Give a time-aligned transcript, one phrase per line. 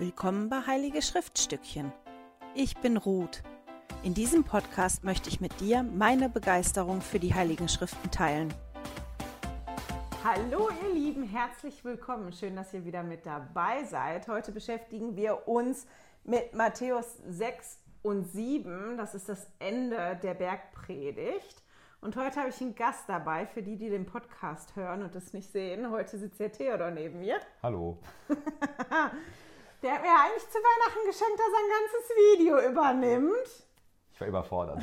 [0.00, 1.92] Willkommen bei Heilige Schriftstückchen.
[2.54, 3.42] Ich bin Ruth.
[4.04, 8.54] In diesem Podcast möchte ich mit dir meine Begeisterung für die Heiligen Schriften teilen.
[10.22, 12.32] Hallo ihr Lieben, herzlich willkommen.
[12.32, 14.28] Schön, dass ihr wieder mit dabei seid.
[14.28, 15.84] Heute beschäftigen wir uns
[16.22, 18.98] mit Matthäus 6 und 7.
[18.98, 21.64] Das ist das Ende der Bergpredigt.
[22.00, 25.32] Und heute habe ich einen Gast dabei, für die, die den Podcast hören und das
[25.32, 25.90] nicht sehen.
[25.90, 27.40] Heute sitzt der Theodor neben mir.
[27.64, 27.98] Hallo.
[29.82, 33.66] Der hat mir eigentlich zu Weihnachten geschenkt, dass er ein ganzes Video übernimmt.
[34.12, 34.82] Ich war überfordert.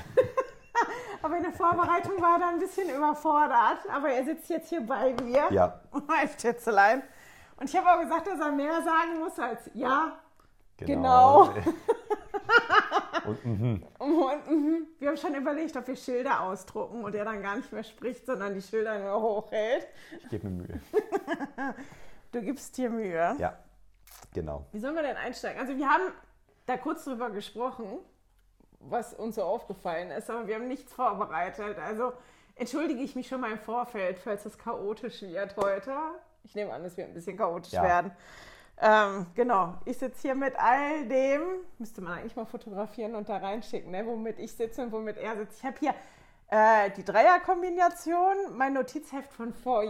[1.21, 3.79] Aber in der Vorbereitung war er ein bisschen überfordert.
[3.89, 5.47] Aber er sitzt jetzt hier bei mir.
[5.51, 5.81] Ja.
[6.07, 7.03] Mein Schätzelein.
[7.57, 10.19] Und ich habe auch gesagt, dass er mehr sagen muss als ja,
[10.77, 11.45] Genau.
[11.45, 11.73] Genau.
[13.25, 13.83] Und mhm.
[13.97, 14.87] Und, mhm.
[14.99, 18.25] Wir haben schon überlegt, ob wir Schilder ausdrucken und er dann gar nicht mehr spricht,
[18.25, 19.87] sondern die Schilder nur hochhält.
[20.19, 20.81] ich gebe mir Mühe.
[22.31, 23.35] Du gibst dir Mühe.
[23.39, 23.57] Ja,
[24.33, 24.65] genau.
[24.71, 25.59] Wie sollen wir denn einsteigen?
[25.59, 26.11] Also wir haben
[26.65, 27.99] da kurz drüber gesprochen,
[28.79, 31.77] was uns so aufgefallen ist, aber wir haben nichts vorbereitet.
[31.79, 32.13] Also
[32.55, 35.93] entschuldige ich mich schon mal im Vorfeld, falls es chaotisch wird heute.
[36.43, 37.83] Ich nehme an, es wird ein bisschen chaotisch Ja.
[37.83, 38.11] werden.
[38.77, 41.41] Ähm, genau, ich sitze hier mit all dem,
[41.77, 45.37] müsste man eigentlich mal fotografieren und da reinschicken, ne, womit ich sitze und womit er
[45.37, 45.59] sitzt.
[45.59, 45.95] Ich habe hier
[46.49, 49.83] äh, die Dreierkombination, mein Notizheft von vor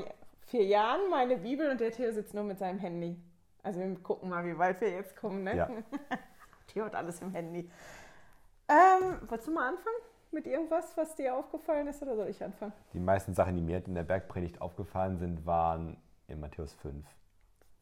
[0.45, 3.17] vier Jahren, meine Bibel und der Theo sitzt nur mit seinem Handy.
[3.65, 5.43] Also wir gucken mal, wie weit wir jetzt kommen.
[5.43, 5.55] Ne?
[5.55, 5.67] Ja.
[6.67, 7.67] Theo hat alles im Handy.
[8.67, 9.95] Ähm, wolltest du mal anfangen
[10.31, 12.73] mit irgendwas, was dir aufgefallen ist oder soll ich anfangen?
[12.93, 17.03] Die meisten Sachen, die mir in der Bergpredigt aufgefallen sind, waren in Matthäus 5.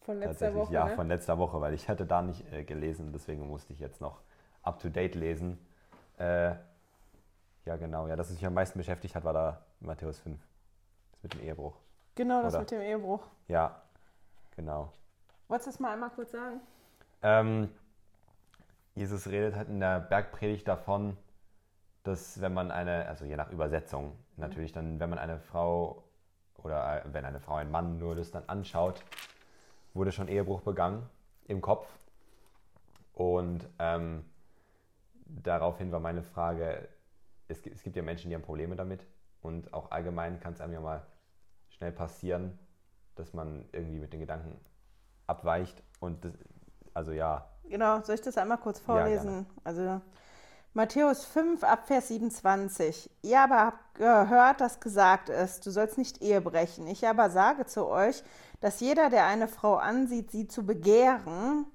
[0.01, 0.95] Von letzter Tatsächlich, Woche, ja, ne?
[0.95, 4.21] von letzter Woche, weil ich hatte da nicht äh, gelesen, deswegen musste ich jetzt noch
[4.61, 5.57] up to date lesen.
[6.17, 6.55] Äh,
[7.65, 10.39] ja, genau, ja, das, was mich am meisten beschäftigt hat, war da Matthäus 5.
[11.11, 11.75] Das mit dem Ehebruch.
[12.15, 12.61] Genau, das Oder?
[12.61, 13.27] mit dem Ehebruch.
[13.49, 13.81] Ja,
[14.55, 14.93] genau.
[15.53, 16.61] Wolltest du das mal einmal kurz sagen?
[17.21, 17.69] Ähm,
[18.95, 21.15] Jesus redet halt in der Bergpredigt davon,
[22.01, 26.05] dass wenn man eine, also je nach Übersetzung natürlich, dann wenn man eine Frau
[26.57, 29.03] oder äh, wenn eine Frau einen Mann nur das dann anschaut,
[29.93, 31.07] wurde schon Ehebruch begangen
[31.45, 31.87] im Kopf.
[33.13, 34.25] Und ähm,
[35.27, 36.89] daraufhin war meine Frage,
[37.47, 39.05] es, gibt- es gibt ja Menschen, die haben Probleme damit
[39.43, 41.05] und auch allgemein kann es einem ja mal
[41.69, 42.57] schnell passieren,
[43.13, 44.59] dass man irgendwie mit den Gedanken
[45.33, 46.31] abweicht und das,
[46.93, 49.45] also ja, Genau, soll ich das einmal kurz Ja, vorlesen?
[49.63, 50.01] also
[50.75, 53.09] Matthäus 5, Abvers 27.
[53.21, 56.87] Ihr aber habt gehört, dass gesagt ist, du sollst nicht Ehe brechen.
[56.87, 58.23] Ich aber sage zu euch,
[58.59, 61.65] dass jeder, der eine Frau ansieht, sie zu begehren,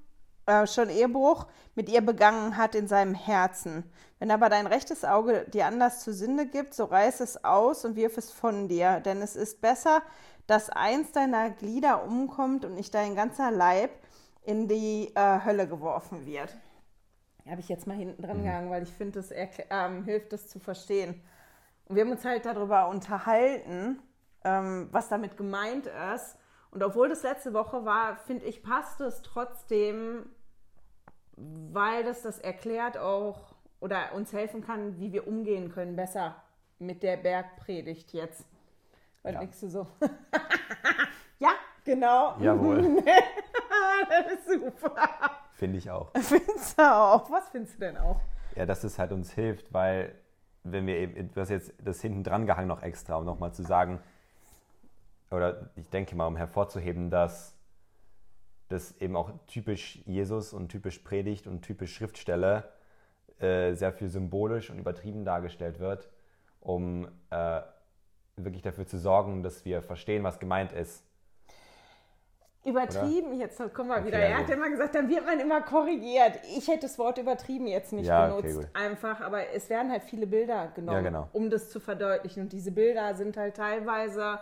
[0.46, 1.46] äh, schon Ehebruch
[1.76, 3.84] mit ihr begangen hat in seinem Herzen.
[4.19, 7.94] Wenn aber dein rechtes Auge dir Anlass zur Sünde gibt, so reiß es aus und
[7.94, 8.98] wirf es von dir.
[9.00, 10.02] Denn es ist besser,
[10.48, 13.91] dass eins deiner Glieder umkommt und nicht dein ganzer Leib
[14.42, 16.56] in die äh, Hölle geworfen wird.
[17.47, 19.31] Habe ich jetzt mal hinten dran gehangen, weil ich finde, das
[19.70, 21.22] ähm, hilft, das zu verstehen.
[21.84, 24.00] Und wir haben uns halt darüber unterhalten,
[24.42, 26.37] ähm, was damit gemeint ist.
[26.70, 30.31] Und obwohl das letzte Woche war, finde ich, passt es trotzdem,
[31.37, 36.42] weil das das erklärt auch oder uns helfen kann, wie wir umgehen können besser
[36.78, 38.47] mit der Bergpredigt jetzt.
[39.34, 39.69] Was Ja.
[39.69, 39.87] du so?
[41.39, 41.50] ja,
[41.84, 42.37] genau.
[42.41, 43.03] Jawohl.
[44.09, 45.09] das ist super.
[45.55, 46.11] finde ich auch.
[46.15, 47.31] Findest du auch?
[47.31, 48.21] Was findest du denn auch?
[48.56, 50.15] Ja, dass es halt uns hilft, weil
[50.65, 53.62] wenn wir eben, du hast jetzt das hinten dran gehangen noch extra, um nochmal zu
[53.62, 54.00] sagen,
[55.31, 57.55] oder ich denke mal, um hervorzuheben, dass
[58.69, 62.65] das eben auch typisch Jesus und typisch Predigt und typisch Schriftstelle
[63.38, 66.09] äh, sehr viel symbolisch und übertrieben dargestellt wird,
[66.61, 67.61] um äh,
[68.44, 71.04] wirklich dafür zu sorgen, dass wir verstehen, was gemeint ist.
[72.65, 74.19] Übertrieben, jetzt kommen wir Okay, wieder.
[74.19, 76.38] Er also- hat immer gesagt, dann wird man immer korrigiert.
[76.56, 78.76] Ich hätte das Wort übertrieben jetzt nicht Ja, okay, benutzt, gut.
[78.76, 81.28] einfach, aber es werden halt viele Bilder genommen, Ja, genau.
[81.32, 82.43] um das zu verdeutlichen.
[82.43, 84.41] Und diese Bilder sind halt teilweise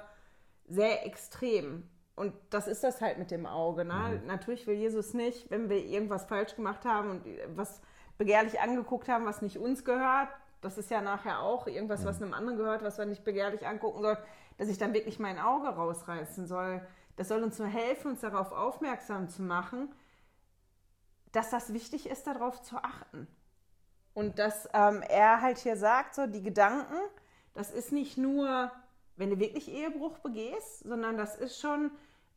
[0.67, 1.89] sehr extrem.
[2.17, 3.85] Und das ist das halt mit dem Auge.
[3.85, 4.21] Ne?
[4.23, 4.27] Mhm.
[4.27, 7.23] Natürlich will Jesus nicht, wenn wir irgendwas falsch gemacht haben und
[7.55, 7.81] was
[8.19, 10.31] begehrlich angeguckt haben, was nicht uns gehört,
[10.61, 14.03] das ist ja nachher auch irgendwas, was einem anderen gehört, was wir nicht begehrlich angucken
[14.03, 14.19] sollen,
[14.59, 16.87] dass ich dann wirklich mein Auge rausreißen soll.
[17.17, 19.93] Das soll uns nur helfen, uns darauf aufmerksam zu machen,
[21.33, 23.27] dass das wichtig ist, darauf zu achten.
[24.15, 26.97] Und dass ähm, er halt hier sagt, so die Gedanken,
[27.55, 28.73] das ist nicht nur,
[29.17, 31.91] wenn du wirklich Ehebruch begehst, sondern das ist schon,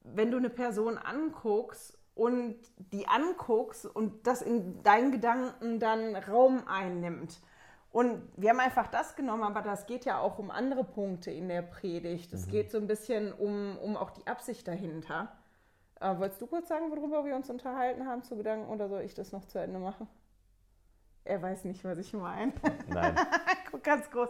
[0.04, 6.68] wenn du eine Person anguckst und die anguckst und das in deinen Gedanken dann Raum
[6.68, 7.40] einnimmt.
[7.92, 11.50] Und wir haben einfach das genommen, aber das geht ja auch um andere Punkte in
[11.50, 12.32] der Predigt.
[12.34, 15.32] Es geht so ein bisschen um, um auch die Absicht dahinter.
[16.00, 19.16] Äh, wolltest du kurz sagen, worüber wir uns unterhalten haben zu Gedanken oder soll ich
[19.16, 20.08] das noch zu Ende machen?
[21.26, 22.54] Er weiß nicht, was ich meine.
[22.88, 23.16] Nein.
[23.84, 24.30] Ganz groß.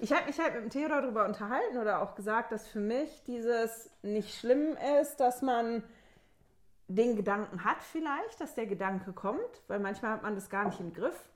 [0.00, 3.22] Ich habe mich halt mit dem Theodor darüber unterhalten oder auch gesagt, dass für mich
[3.24, 5.82] dieses nicht schlimm ist, dass man
[6.88, 10.80] den Gedanken hat vielleicht, dass der Gedanke kommt, weil manchmal hat man das gar nicht
[10.80, 11.28] im Griff,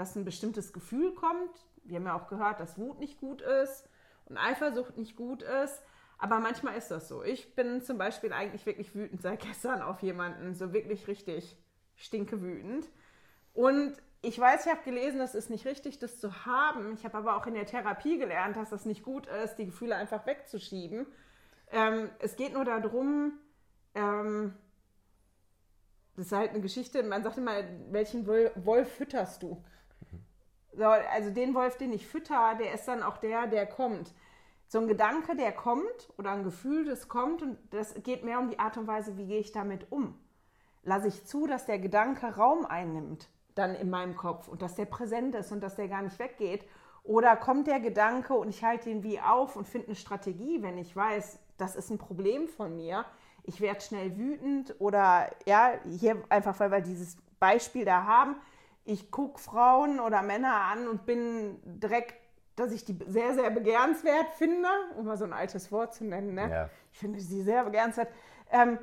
[0.00, 1.50] dass ein bestimmtes Gefühl kommt.
[1.84, 3.88] Wir haben ja auch gehört, dass Wut nicht gut ist
[4.24, 5.82] und Eifersucht nicht gut ist.
[6.16, 7.22] Aber manchmal ist das so.
[7.22, 11.56] Ich bin zum Beispiel eigentlich wirklich wütend seit gestern auf jemanden, so wirklich richtig
[11.96, 12.88] stinke wütend.
[13.52, 16.94] Und ich weiß, ich habe gelesen, das ist nicht richtig, das zu haben.
[16.94, 19.96] Ich habe aber auch in der Therapie gelernt, dass das nicht gut ist, die Gefühle
[19.96, 21.06] einfach wegzuschieben.
[21.70, 23.32] Ähm, es geht nur darum,
[23.94, 24.54] ähm,
[26.16, 29.62] das ist halt eine Geschichte, man sagt immer, welchen Wolf fütterst du?
[30.72, 34.14] So, also den Wolf, den ich fütter, der ist dann auch der, der kommt.
[34.68, 38.48] So ein Gedanke, der kommt oder ein Gefühl, das kommt und das geht mehr um
[38.48, 40.16] die Art und Weise, wie gehe ich damit um.
[40.84, 44.86] Lasse ich zu, dass der Gedanke Raum einnimmt dann in meinem Kopf und dass der
[44.86, 46.64] präsent ist und dass der gar nicht weggeht?
[47.02, 50.78] Oder kommt der Gedanke und ich halte ihn wie auf und finde eine Strategie, wenn
[50.78, 53.04] ich weiß, das ist ein Problem von mir,
[53.42, 58.36] ich werde schnell wütend oder ja, hier einfach, weil wir dieses Beispiel da haben,
[58.84, 62.14] ich gucke Frauen oder Männer an und bin direkt,
[62.56, 66.34] dass ich die sehr, sehr begehrenswert finde, um mal so ein altes Wort zu nennen.
[66.34, 66.50] Ne?
[66.50, 66.70] Ja.
[66.92, 68.08] Ich finde sie sehr begehrenswert.
[68.50, 68.78] Ähm,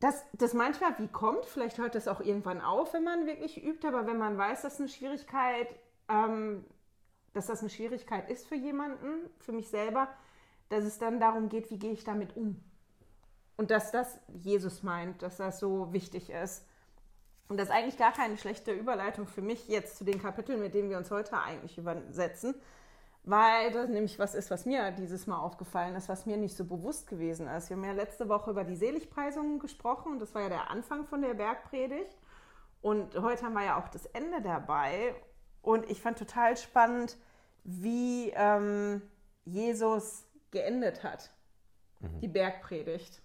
[0.00, 3.86] dass das manchmal wie kommt, vielleicht hört das auch irgendwann auf, wenn man wirklich übt,
[3.86, 5.68] aber wenn man weiß, dass eine Schwierigkeit,
[6.08, 6.64] ähm,
[7.34, 10.08] dass das eine Schwierigkeit ist für jemanden, für mich selber,
[10.70, 12.62] dass es dann darum geht, wie gehe ich damit um.
[13.56, 16.66] Und dass das Jesus meint, dass das so wichtig ist.
[17.50, 20.72] Und das ist eigentlich gar keine schlechte Überleitung für mich jetzt zu den Kapiteln, mit
[20.72, 22.54] denen wir uns heute eigentlich übersetzen,
[23.24, 26.64] weil das nämlich was ist, was mir dieses Mal aufgefallen ist, was mir nicht so
[26.64, 27.68] bewusst gewesen ist.
[27.68, 31.04] Wir haben ja letzte Woche über die Seligpreisungen gesprochen und das war ja der Anfang
[31.06, 32.16] von der Bergpredigt.
[32.82, 35.12] Und heute haben wir ja auch das Ende dabei.
[35.60, 37.18] Und ich fand total spannend,
[37.64, 39.02] wie ähm,
[39.44, 41.30] Jesus geendet hat,
[41.98, 42.20] mhm.
[42.20, 43.22] die Bergpredigt.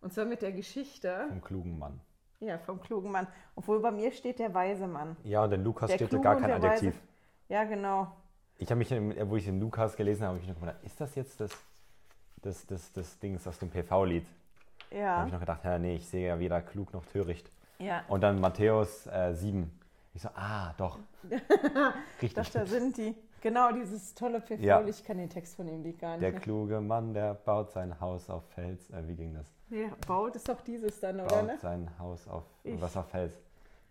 [0.00, 1.26] Und zwar mit der Geschichte.
[1.28, 2.00] Vom klugen Mann.
[2.40, 3.26] Ja, vom klugen Mann.
[3.54, 5.16] Obwohl bei mir steht der weise Mann.
[5.24, 6.94] Ja, und in Lukas der steht gar kein Adjektiv.
[6.94, 7.02] Weise.
[7.48, 8.08] Ja, genau
[8.60, 11.14] ich habe mich, wo ich den Lukas gelesen habe, habe ich noch gedacht, ist das
[11.14, 11.50] jetzt das,
[12.42, 14.26] das, das, das Ding aus dem PV-Lied?
[14.90, 14.98] Ja.
[14.98, 17.50] Da habe ich noch gedacht, ja, nee, ich sehe ja weder klug noch töricht.
[17.78, 18.04] Ja.
[18.08, 19.70] Und dann Matthäus äh, 7.
[20.12, 20.98] Ich so, ah, doch.
[22.20, 22.34] Richtig.
[22.34, 23.14] Doch, da sind die.
[23.40, 24.62] Genau, dieses tolle PV.
[24.62, 24.84] Ja.
[24.86, 26.22] Ich kann den Text von dem Lied gar nicht.
[26.22, 28.90] Der kluge Mann, der baut sein Haus auf Fels.
[28.90, 29.46] Äh, wie ging das?
[29.70, 31.28] Ja, baut ist doch dieses dann, oder?
[31.28, 31.58] Baut ne?
[31.60, 32.80] sein Haus auf ich.
[32.80, 33.40] was auf Fels.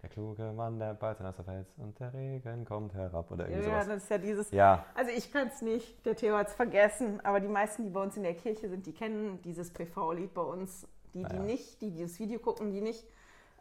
[0.01, 3.67] Der kluge Mann, der bald sein Haus Fels und der Regen kommt herab oder irgendwie
[3.67, 3.87] ja, sowas.
[3.87, 4.51] Ja, das ist ja dieses.
[4.51, 4.85] Ja.
[4.95, 8.01] Also ich kann es nicht, der Theo hat es vergessen, aber die meisten, die bei
[8.01, 10.87] uns in der Kirche sind, die kennen dieses PV-Lied bei uns.
[11.13, 11.41] Die, die ja.
[11.41, 13.03] nicht, die, die das Video gucken, die nicht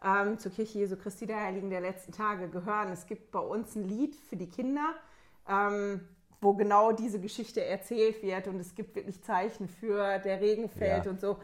[0.03, 2.89] ähm, zur Kirche Jesu Christi der Heiligen der letzten Tage gehören.
[2.91, 4.93] Es gibt bei uns ein Lied für die Kinder,
[5.49, 6.07] ähm,
[6.41, 11.05] wo genau diese Geschichte erzählt wird und es gibt wirklich Zeichen für der Regen fällt
[11.05, 11.11] ja.
[11.11, 11.37] und so.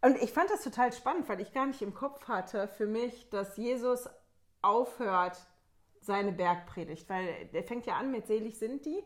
[0.00, 3.28] Und ich fand das total spannend, weil ich gar nicht im Kopf hatte für mich,
[3.30, 4.08] dass Jesus
[4.62, 5.38] aufhört,
[6.00, 9.02] seine Bergpredigt, weil der fängt ja an mit selig sind die.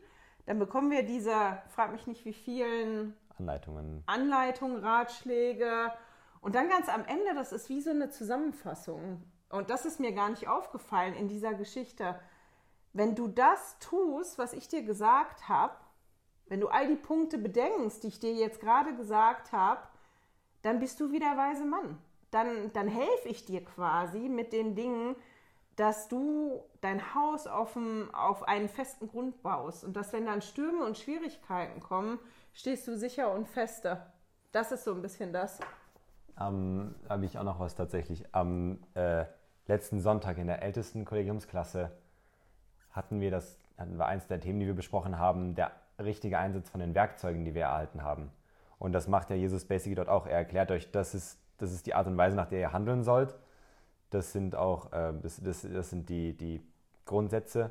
[0.46, 5.92] Dann bekommen wir diese, frag mich nicht wie vielen Anleitungen, Anleitungen, Ratschläge
[6.40, 9.22] und dann ganz am Ende, das ist wie so eine Zusammenfassung.
[9.48, 12.18] Und das ist mir gar nicht aufgefallen in dieser Geschichte.
[12.92, 15.74] Wenn du das tust, was ich dir gesagt habe,
[16.46, 19.80] wenn du all die Punkte bedenkst, die ich dir jetzt gerade gesagt habe,
[20.60, 21.98] dann bist du wieder weise Mann.
[22.30, 25.16] Dann, dann helfe ich dir quasi mit den Dingen,
[25.76, 30.42] dass du dein Haus auf, dem, auf einen festen Grund baust und dass wenn dann
[30.42, 32.18] Stürme und Schwierigkeiten kommen,
[32.52, 34.12] stehst du sicher und fester.
[34.52, 35.60] Das ist so ein bisschen das.
[36.38, 38.26] Ähm, Habe ich auch noch was tatsächlich.
[38.34, 39.24] Am äh,
[39.66, 41.90] letzten Sonntag in der ältesten Kollegiumsklasse
[42.92, 46.70] hatten wir das, hatten wir eins der Themen, die wir besprochen haben, der richtige Einsatz
[46.70, 48.30] von den Werkzeugen, die wir erhalten haben.
[48.78, 50.26] Und das macht ja Jesus basically dort auch.
[50.26, 53.02] Er erklärt euch, das ist, das ist die Art und Weise, nach der ihr handeln
[53.02, 53.36] sollt
[54.12, 56.60] das sind auch äh, das, das, das, sind die, die
[57.04, 57.70] Grundsätze,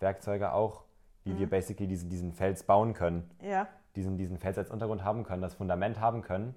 [0.00, 0.84] Werkzeuge auch,
[1.24, 1.38] wie mhm.
[1.38, 3.30] wir basically diesen, diesen Fels bauen können.
[3.42, 3.68] Ja.
[3.96, 6.54] Diesen, diesen Fels als Untergrund haben können, das Fundament haben können.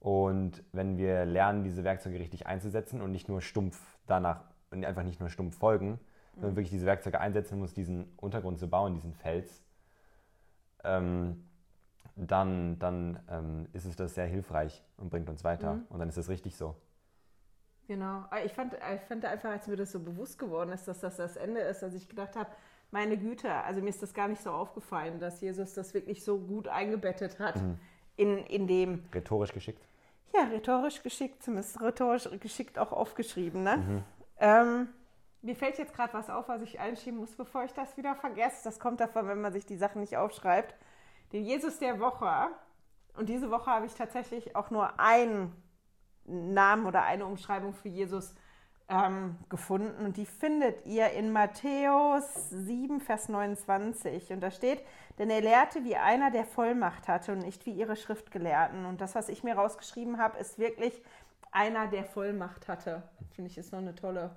[0.00, 5.02] Und wenn wir lernen, diese Werkzeuge richtig einzusetzen und nicht nur stumpf danach, und einfach
[5.02, 5.98] nicht nur stumpf folgen,
[6.34, 6.40] mhm.
[6.40, 9.62] sondern wirklich diese Werkzeuge einsetzen muss, diesen Untergrund zu bauen, diesen Fels,
[10.84, 11.44] ähm,
[12.16, 15.74] dann, dann ähm, ist es das sehr hilfreich und bringt uns weiter.
[15.74, 15.86] Mhm.
[15.88, 16.76] Und dann ist es richtig so.
[17.88, 18.24] Genau.
[18.44, 21.36] Ich fand, ich fand einfach, als mir das so bewusst geworden ist, dass das das
[21.36, 22.50] Ende ist, dass ich gedacht habe,
[22.90, 26.38] meine Güte, also mir ist das gar nicht so aufgefallen, dass Jesus das wirklich so
[26.38, 27.78] gut eingebettet hat mhm.
[28.16, 29.04] in, in dem.
[29.14, 29.82] Rhetorisch geschickt.
[30.34, 33.62] Ja, rhetorisch geschickt, zumindest rhetorisch geschickt auch aufgeschrieben.
[33.62, 33.76] Ne?
[33.76, 34.04] Mhm.
[34.38, 34.88] Ähm,
[35.42, 38.64] mir fällt jetzt gerade was auf, was ich einschieben muss, bevor ich das wieder vergesse.
[38.64, 40.74] Das kommt davon, wenn man sich die Sachen nicht aufschreibt.
[41.32, 42.48] Den Jesus der Woche.
[43.16, 45.52] Und diese Woche habe ich tatsächlich auch nur einen
[46.24, 48.34] Namen oder eine Umschreibung für Jesus
[48.88, 50.04] ähm, gefunden.
[50.04, 54.32] Und die findet ihr in Matthäus 7, Vers 29.
[54.32, 54.82] Und da steht,
[55.18, 58.86] denn er lehrte wie einer, der Vollmacht hatte und nicht wie ihre Schriftgelehrten.
[58.86, 61.02] Und das, was ich mir rausgeschrieben habe, ist wirklich
[61.50, 63.02] einer, der Vollmacht hatte.
[63.32, 64.36] Finde ich, ist noch eine tolle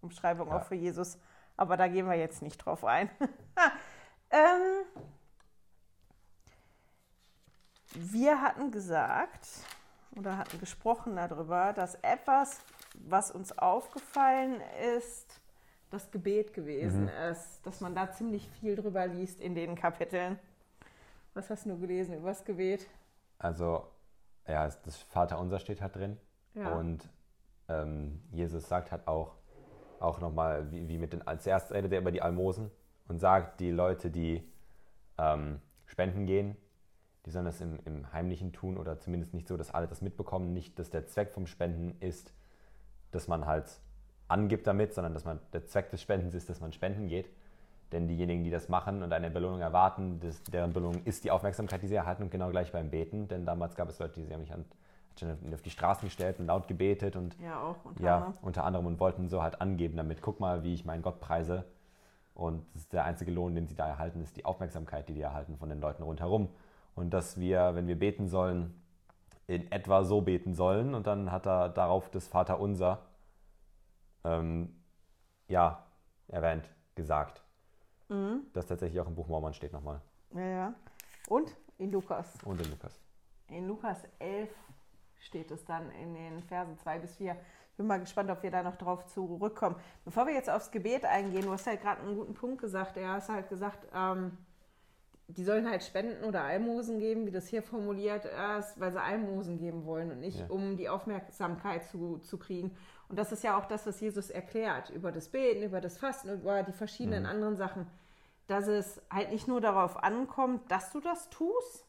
[0.00, 0.56] Umschreibung ja.
[0.56, 1.18] auch für Jesus.
[1.56, 3.10] Aber da gehen wir jetzt nicht drauf ein.
[4.30, 4.84] ähm,
[7.94, 9.46] wir hatten gesagt
[10.16, 12.60] oder hatten gesprochen darüber, dass etwas,
[12.94, 14.60] was uns aufgefallen
[14.96, 15.40] ist,
[15.90, 17.30] das Gebet gewesen mhm.
[17.30, 20.38] ist, dass man da ziemlich viel drüber liest in den Kapiteln.
[21.34, 22.88] Was hast du gelesen über das Gebet?
[23.38, 23.86] Also,
[24.46, 26.18] ja, das Vaterunser steht halt drin.
[26.54, 26.74] Ja.
[26.74, 27.08] Und
[27.68, 29.36] ähm, Jesus sagt halt auch,
[30.00, 32.70] auch nochmal, wie, wie mit den, als erstes redet er über die Almosen
[33.08, 34.42] und sagt, die Leute, die
[35.18, 36.56] ähm, spenden gehen,
[37.26, 40.52] die sollen das im, im Heimlichen tun oder zumindest nicht so, dass alle das mitbekommen.
[40.52, 42.32] Nicht, dass der Zweck vom Spenden ist,
[43.10, 43.80] dass man halt
[44.28, 47.28] angibt damit, sondern dass man der Zweck des Spendens ist, dass man spenden geht.
[47.92, 51.82] Denn diejenigen, die das machen und eine Belohnung erwarten, das, deren Belohnung ist die Aufmerksamkeit,
[51.82, 53.26] die sie erhalten und genau gleich beim Beten.
[53.26, 54.64] Denn damals gab es Leute, die sich an,
[55.52, 58.34] auf die Straßen gestellt und laut gebetet und ja, auch unter, ja, anderem.
[58.42, 61.64] unter anderem und wollten so halt angeben damit, guck mal, wie ich meinen Gott preise.
[62.34, 65.20] Und das ist der einzige Lohn, den sie da erhalten, ist die Aufmerksamkeit, die die
[65.20, 66.48] erhalten von den Leuten rundherum.
[66.94, 68.80] Und dass wir, wenn wir beten sollen,
[69.50, 70.94] in etwa so beten sollen.
[70.94, 73.00] Und dann hat er darauf das Vaterunser
[74.24, 74.74] ähm,
[75.48, 75.84] ja,
[76.28, 77.42] erwähnt, gesagt.
[78.08, 78.42] Mhm.
[78.52, 80.00] Das tatsächlich auch im Buch Mormon steht nochmal.
[80.34, 80.74] Ja, ja.
[81.28, 82.32] Und in Lukas.
[82.44, 83.00] Und in Lukas.
[83.48, 84.48] In Lukas 11
[85.20, 87.32] steht es dann in den Versen 2 bis 4.
[87.32, 89.76] Ich bin mal gespannt, ob wir da noch drauf zurückkommen.
[90.04, 92.96] Bevor wir jetzt aufs Gebet eingehen, du hast halt gerade einen guten Punkt gesagt.
[92.96, 94.36] Er hat halt gesagt, ähm,
[95.36, 99.58] die sollen halt Spenden oder Almosen geben, wie das hier formuliert ist, weil sie Almosen
[99.58, 100.46] geben wollen und nicht, ja.
[100.48, 102.76] um die Aufmerksamkeit zu, zu kriegen.
[103.08, 106.30] Und das ist ja auch das, was Jesus erklärt über das Beten, über das Fasten
[106.30, 107.28] über die verschiedenen mhm.
[107.28, 107.86] anderen Sachen,
[108.46, 111.86] dass es halt nicht nur darauf ankommt, dass du das tust,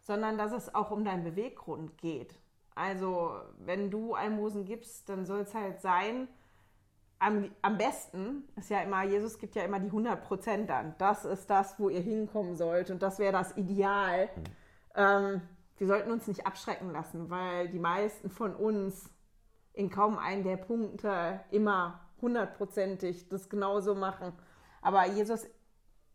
[0.00, 2.34] sondern dass es auch um deinen Beweggrund geht.
[2.74, 6.28] Also, wenn du Almosen gibst, dann soll es halt sein,
[7.20, 10.94] am, am besten ist ja immer, Jesus gibt ja immer die 100 Prozent an.
[10.98, 14.26] Das ist das, wo ihr hinkommen sollt und das wäre das Ideal.
[14.34, 14.42] Mhm.
[14.94, 15.42] Ähm,
[15.76, 19.10] wir sollten uns nicht abschrecken lassen, weil die meisten von uns
[19.72, 24.32] in kaum einen der Punkte immer hundertprozentig das genauso machen.
[24.82, 25.46] Aber Jesus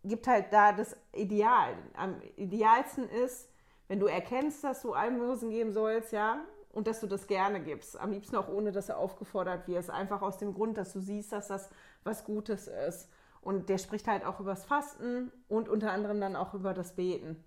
[0.04, 1.76] gibt halt da das Ideal.
[1.96, 3.50] Am idealsten ist,
[3.88, 6.44] wenn du erkennst, dass du Almosen geben sollst, ja,
[6.76, 7.98] und dass du das gerne gibst.
[7.98, 9.90] Am liebsten auch ohne, dass du aufgefordert wirst.
[9.90, 11.70] Einfach aus dem Grund, dass du siehst, dass das
[12.04, 13.10] was Gutes ist.
[13.40, 16.96] Und der spricht halt auch über das Fasten und unter anderem dann auch über das
[16.96, 17.42] Beten.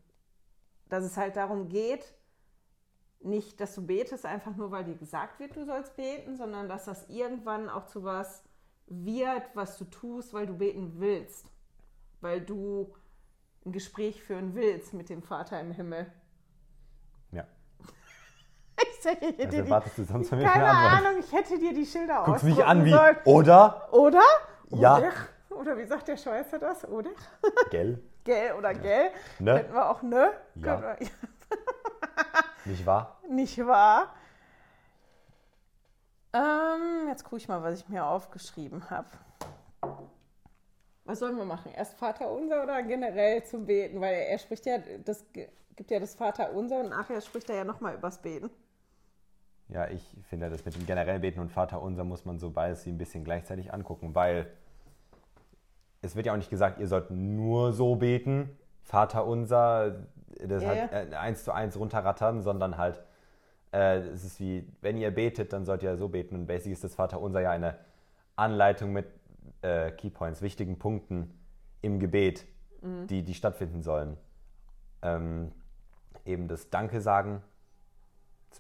[0.89, 2.15] Dass es halt darum geht,
[3.21, 6.87] nicht, dass du betest einfach nur, weil dir gesagt wird, du sollst beten, sondern dass
[6.87, 8.45] das irgendwann auch zu was
[8.87, 11.51] wird, was du tust, weil du beten willst.
[12.23, 12.95] Weil du
[13.67, 16.11] ein Gespräch führen willst mit dem Vater im Himmel.
[19.09, 22.45] Hätte also, wartest du sonst von mir keine Ahnung, ich hätte dir die Schilder Guckst
[22.45, 23.17] mich an wie, sollen.
[23.25, 23.89] oder?
[23.93, 24.23] Oder?
[24.71, 24.99] Ja.
[24.99, 25.13] Oder?
[25.51, 26.87] Oder wie sagt der Schweizer das?
[26.87, 27.11] Oder?
[27.71, 28.03] Gell.
[28.25, 29.11] Gell oder gell.
[29.39, 29.55] Ne?
[29.55, 30.33] Könnten wir auch ne?
[30.57, 30.83] Ja.
[30.83, 31.09] Wir, ja.
[32.67, 33.19] Nicht wahr?
[33.27, 34.15] Nicht wahr?
[36.35, 39.09] Ähm, jetzt gucke ich mal, was ich mir aufgeschrieben habe.
[41.05, 41.73] Was sollen wir machen?
[41.73, 43.99] Erst Vater unser oder generell zum Beten?
[44.01, 45.25] Weil er spricht ja, das
[45.75, 48.51] gibt ja das Vater unser und nachher spricht er ja nochmal übers Beten.
[49.69, 52.87] Ja, ich finde, das mit dem generell Beten und Vater unser muss man so beides
[52.87, 54.47] ein bisschen gleichzeitig angucken, weil
[56.01, 58.51] es wird ja auch nicht gesagt, ihr sollt nur so beten,
[58.83, 59.97] Vater unser,
[60.43, 60.91] das yeah.
[60.91, 63.03] halt eins zu eins runterrattern, sondern halt,
[63.73, 66.35] äh, es ist wie, wenn ihr betet, dann sollt ihr so beten.
[66.35, 67.77] Und basic ist das Vater unser ja eine
[68.37, 69.07] Anleitung mit
[69.63, 71.39] äh, Keypoints, wichtigen Punkten
[71.83, 72.47] im Gebet,
[72.81, 73.07] mhm.
[73.09, 74.17] die, die stattfinden sollen.
[75.03, 75.53] Ähm,
[76.25, 77.43] eben das Danke sagen,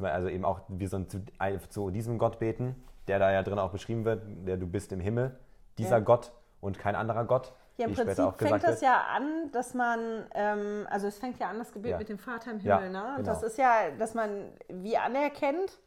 [0.00, 1.24] also eben auch, wir sollen zu,
[1.68, 2.76] zu, diesem Gott beten,
[3.06, 5.38] der da ja drin auch beschrieben wird, der du bist im Himmel,
[5.78, 6.00] dieser ja.
[6.00, 7.52] Gott und kein anderer Gott.
[7.76, 11.58] Ja, im Prinzip fängt das ja an, dass man, ähm, also es fängt ja an,
[11.58, 11.98] das Gebet ja.
[11.98, 13.14] mit dem Vater im Himmel, ja, ne?
[13.16, 13.22] Genau.
[13.22, 15.78] Das ist ja, dass man wie anerkennt,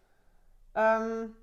[0.74, 1.36] ähm,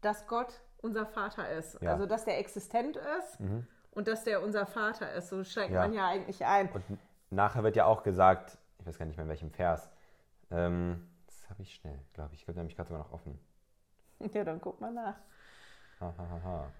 [0.00, 1.82] dass Gott unser Vater ist.
[1.86, 3.66] Also dass der existent ist mhm.
[3.90, 5.28] und dass der unser Vater ist.
[5.28, 6.70] So steigt man ja eigentlich ein.
[6.70, 6.84] Und
[7.30, 9.90] nachher wird ja auch gesagt, ich weiß gar nicht mehr in welchem Vers,
[10.50, 11.06] ähm,
[11.50, 12.40] habe ich schnell, glaube ich.
[12.40, 13.38] Ich glaube, nämlich gerade sogar noch offen.
[14.32, 15.16] Ja, dann guck mal nach.
[16.00, 16.72] Ha, ha, ha, ha.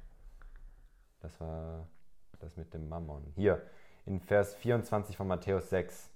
[1.20, 1.87] Das war
[2.38, 3.30] das mit dem Mammon.
[3.35, 3.62] Hier,
[4.06, 6.11] in Vers 24 von Matthäus 6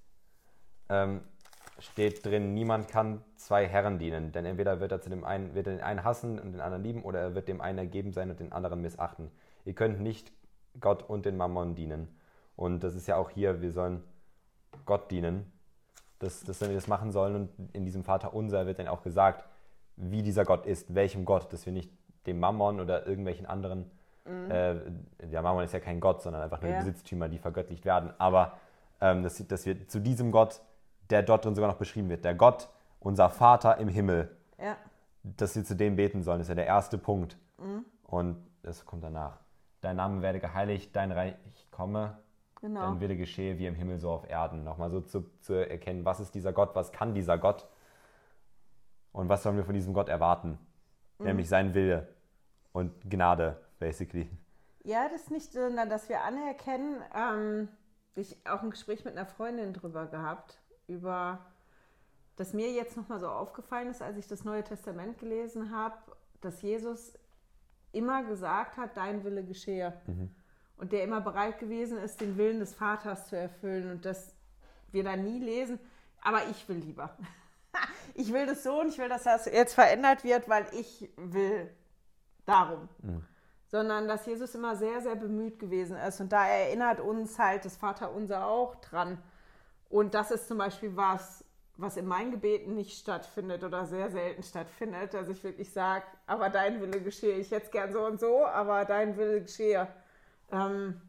[0.88, 1.20] ähm,
[1.78, 5.66] steht drin, niemand kann zwei Herren dienen, denn entweder wird er zu dem einen, wird
[5.66, 8.30] er den einen hassen und den anderen lieben, oder er wird dem einen ergeben sein
[8.30, 9.30] und den anderen missachten.
[9.64, 10.32] Ihr könnt nicht
[10.78, 12.08] Gott und den Mammon dienen.
[12.56, 14.02] Und das ist ja auch hier, wir sollen
[14.84, 15.50] Gott dienen,
[16.20, 17.34] dass, dass wir das machen sollen.
[17.34, 19.44] Und in diesem Vater unser wird dann auch gesagt,
[19.96, 21.90] wie dieser Gott ist, welchem Gott, dass wir nicht
[22.26, 23.90] dem Mammon oder irgendwelchen anderen,
[24.24, 24.50] mhm.
[24.50, 24.74] äh,
[25.22, 26.78] der Mammon ist ja kein Gott, sondern einfach nur ja.
[26.78, 28.58] Besitztümer, die vergöttlicht werden, aber
[29.00, 30.60] ähm, dass, dass wir zu diesem Gott,
[31.08, 32.68] der dort drin sogar noch beschrieben wird, der Gott,
[33.00, 34.76] unser Vater im Himmel, ja.
[35.22, 37.36] dass wir zu dem beten sollen, das ist ja der erste Punkt.
[37.58, 37.84] Mhm.
[38.04, 39.38] Und das kommt danach.
[39.80, 41.34] Dein Name werde geheiligt, dein Reich
[41.70, 42.18] komme,
[42.60, 42.80] genau.
[42.80, 44.64] dein Wille geschehe wie im Himmel so auf Erden.
[44.64, 47.66] Nochmal so zu, zu erkennen, was ist dieser Gott, was kann dieser Gott
[49.12, 50.58] und was sollen wir von diesem Gott erwarten?
[51.18, 51.26] Mhm.
[51.26, 52.08] Nämlich sein Wille
[52.72, 54.30] und Gnade, basically.
[54.82, 57.68] Ja, das ist nicht, sondern dass wir anerkennen, ähm,
[58.14, 61.40] ich auch ein Gespräch mit einer Freundin drüber gehabt, über
[62.40, 65.96] dass mir jetzt nochmal so aufgefallen ist, als ich das Neue Testament gelesen habe,
[66.40, 67.12] dass Jesus
[67.92, 69.92] immer gesagt hat, dein Wille geschehe.
[70.06, 70.34] Mhm.
[70.80, 73.90] Und der immer bereit gewesen ist, den Willen des Vaters zu erfüllen.
[73.90, 74.34] Und dass
[74.90, 75.78] wir da nie lesen,
[76.22, 77.16] aber ich will lieber.
[78.14, 81.70] ich will das so und ich will, dass das jetzt verändert wird, weil ich will
[82.46, 82.88] darum.
[83.02, 83.24] Mhm.
[83.66, 86.20] Sondern dass Jesus immer sehr, sehr bemüht gewesen ist.
[86.20, 89.22] Und da erinnert uns halt das Vaterunser auch dran.
[89.90, 91.44] Und das ist zum Beispiel was,
[91.76, 96.48] was in meinen Gebeten nicht stattfindet oder sehr selten stattfindet, dass ich wirklich sage, aber
[96.48, 97.36] dein Wille geschehe.
[97.36, 99.86] Ich hätte es gern so und so, aber dein Wille geschehe.
[100.52, 101.00] Ähm,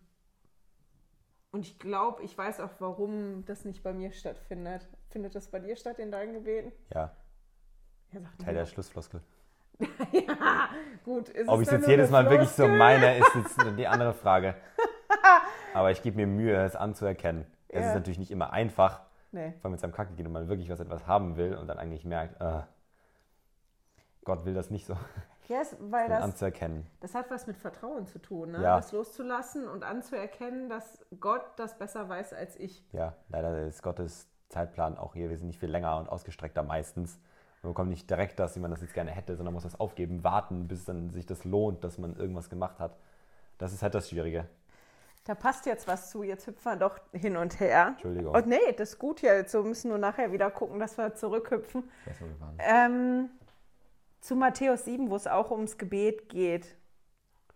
[1.51, 4.87] und ich glaube, ich weiß auch, warum das nicht bei mir stattfindet.
[5.09, 6.71] Findet das bei dir statt in deinen Gebeten?
[6.93, 7.11] Ja.
[8.13, 9.21] ja Teil der Schlussfloskel.
[10.11, 10.69] ja,
[11.03, 11.31] gut.
[11.47, 14.55] Ob ich es jetzt jedes Mal wirklich so meine, ist jetzt die andere Frage.
[15.73, 17.45] Aber ich gebe mir Mühe, es anzuerkennen.
[17.67, 17.87] Es ja.
[17.89, 19.01] ist natürlich nicht immer einfach,
[19.31, 19.51] nee.
[19.53, 21.79] vor allem mit seinem Kacke geht und man wirklich was etwas haben will und dann
[21.79, 22.61] eigentlich merkt, äh,
[24.23, 24.95] Gott will das nicht so.
[25.51, 26.87] Yes, weil das, anzuerkennen.
[27.01, 28.63] Das hat was mit Vertrauen zu tun, ne?
[28.63, 28.77] Ja.
[28.77, 32.85] das loszulassen und anzuerkennen, dass Gott das besser weiß als ich.
[32.93, 37.19] Ja, leider ist Gottes Zeitplan auch hier wesentlich viel länger und ausgestreckter meistens.
[37.63, 40.23] Man bekommt nicht direkt das, wie man das jetzt gerne hätte, sondern muss das aufgeben,
[40.23, 42.95] warten, bis dann sich das lohnt, dass man irgendwas gemacht hat.
[43.57, 44.47] Das ist halt das Schwierige.
[45.25, 47.89] Da passt jetzt was zu, jetzt hüpfen wir doch hin und her.
[47.89, 48.33] Entschuldigung.
[48.33, 49.51] Und nee, das ist gut jetzt.
[49.51, 51.83] So müssen wir nachher wieder gucken, dass wir zurückhüpfen.
[52.05, 52.15] Das
[52.57, 53.29] ähm,
[54.21, 56.77] zu Matthäus 7, wo es auch ums Gebet geht.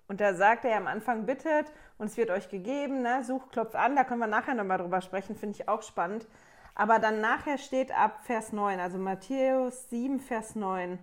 [0.08, 3.23] Und da sagt er am Anfang, bittet und es wird euch gegeben, ne?
[3.23, 6.28] sucht, klopft an, da können wir nachher nochmal drüber sprechen, finde ich auch spannend.
[6.75, 10.99] Aber dann nachher steht ab Vers 9, also Matthäus 7, Vers 9.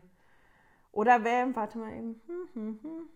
[0.92, 2.20] Oder wer, warte mal eben.
[2.26, 3.08] Hm, hm, hm.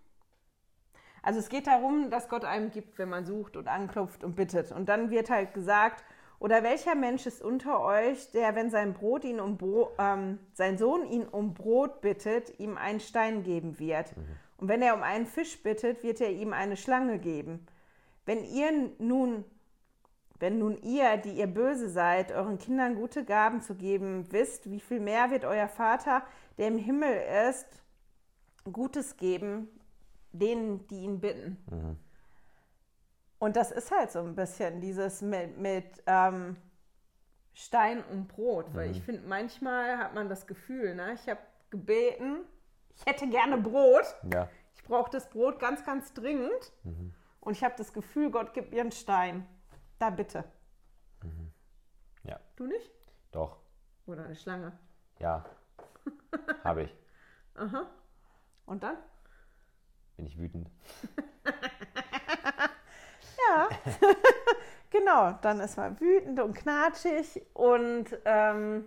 [1.22, 4.72] Also es geht darum, dass Gott einem gibt, wenn man sucht und anklopft und bittet.
[4.72, 6.04] Und dann wird halt gesagt,
[6.38, 10.76] oder welcher Mensch ist unter euch, der, wenn sein Brot ihn um Bro ähm, sein
[10.78, 14.16] Sohn ihn um Brot bittet, ihm einen Stein geben wird?
[14.16, 14.22] Mhm.
[14.58, 17.66] Und wenn er um einen Fisch bittet, wird er ihm eine Schlange geben.
[18.24, 19.44] Wenn ihr nun
[20.38, 24.80] wenn nun ihr, die ihr böse seid, euren Kindern gute Gaben zu geben wisst, wie
[24.80, 26.22] viel mehr wird euer Vater,
[26.58, 27.66] der im Himmel ist,
[28.70, 29.68] Gutes geben,
[30.32, 31.56] denen, die ihn bitten.
[31.70, 31.96] Mhm.
[33.38, 36.56] Und das ist halt so ein bisschen dieses mit, mit ähm,
[37.52, 38.94] Stein und Brot, weil mhm.
[38.94, 41.14] ich finde, manchmal hat man das Gefühl, ne?
[41.14, 42.44] ich habe gebeten,
[42.96, 44.04] ich hätte gerne Brot.
[44.32, 44.48] Ja.
[44.74, 46.72] Ich brauche das Brot ganz, ganz dringend.
[46.84, 47.14] Mhm.
[47.40, 49.46] Und ich habe das Gefühl, Gott gibt mir einen Stein.
[49.98, 50.44] Da bitte.
[51.22, 51.52] Mhm.
[52.24, 52.40] Ja.
[52.56, 52.90] Du nicht?
[53.32, 53.58] Doch.
[54.06, 54.78] Oder eine Schlange?
[55.18, 55.44] Ja.
[56.64, 56.96] Habe ich.
[57.54, 57.86] Aha.
[58.66, 58.96] Und dann?
[60.16, 60.70] Bin ich wütend.
[63.48, 63.68] ja.
[64.90, 68.86] genau, dann ist man wütend und knatschig und ähm,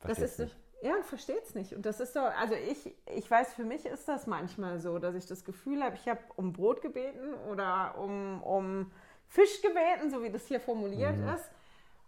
[0.00, 0.56] das ist nicht.
[0.82, 1.74] Ja, und versteht es nicht.
[1.74, 5.14] Und das ist doch, also ich, ich weiß, für mich ist das manchmal so, dass
[5.14, 8.90] ich das Gefühl habe, ich habe um Brot gebeten oder um, um
[9.28, 11.28] Fisch gebeten, so wie das hier formuliert mhm.
[11.28, 11.48] ist.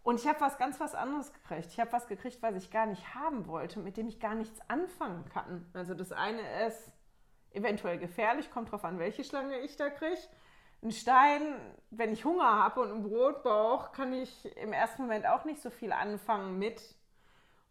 [0.02, 1.68] Und ich habe was ganz was anderes gekriegt.
[1.70, 4.60] Ich habe was gekriegt, was ich gar nicht haben wollte, mit dem ich gar nichts
[4.68, 5.64] anfangen kann.
[5.72, 6.90] Also das eine ist
[7.54, 10.18] eventuell gefährlich, kommt drauf an, welche Schlange ich da kriege.
[10.82, 11.42] Ein Stein,
[11.90, 15.70] wenn ich Hunger habe und ein Brotbauch, kann ich im ersten Moment auch nicht so
[15.70, 16.82] viel anfangen mit.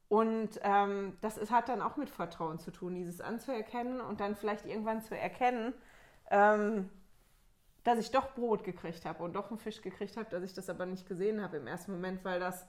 [0.10, 4.36] Und ähm, das ist, hat dann auch mit Vertrauen zu tun, dieses anzuerkennen und dann
[4.36, 5.74] vielleicht irgendwann zu erkennen,
[6.30, 6.90] ähm,
[7.84, 10.70] dass ich doch Brot gekriegt habe und doch einen Fisch gekriegt habe, dass ich das
[10.70, 12.68] aber nicht gesehen habe im ersten Moment, weil das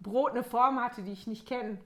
[0.00, 1.78] Brot eine Form hatte, die ich nicht kenne.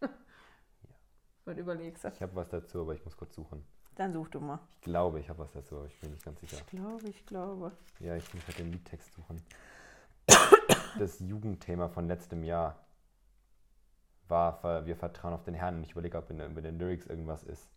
[1.44, 2.08] Was überlegst du?
[2.08, 3.64] Ich habe was dazu, aber ich muss kurz suchen.
[3.98, 4.60] Dann such du mal.
[4.76, 6.56] Ich glaube, ich habe was dazu, aber ich bin nicht ganz sicher.
[6.56, 7.72] Ich glaube, ich glaube.
[7.98, 9.42] Ja, ich muss halt den Liedtext suchen.
[10.98, 12.86] Das Jugendthema von letztem Jahr
[14.28, 15.76] war, wir vertrauen auf den Herrn.
[15.78, 17.68] Und ich überlege, ob in, in den Lyrics irgendwas ist.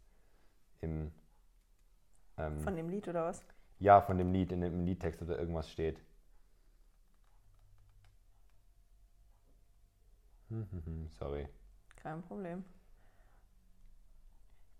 [0.81, 1.11] Im,
[2.37, 3.43] ähm, Von dem Lied oder was?
[3.79, 5.99] ja, von dem Lied, in dem Liedtext oder irgendwas steht.
[10.49, 11.47] Hm, hm, hm, Sorry.
[11.95, 12.63] Kein Problem.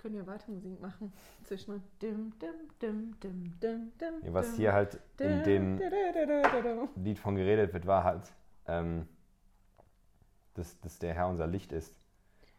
[0.02, 1.14] Können ja weiter Musik machen.
[1.44, 2.50] Zwischen dim, dim,
[2.82, 5.80] dim, dim, dim, dim, Ja, was hier halt in dem.
[6.96, 8.24] Lied von geredet wird, war halt,
[8.68, 9.08] ähm,
[10.56, 11.96] dass, dass der Herr unser Licht ist.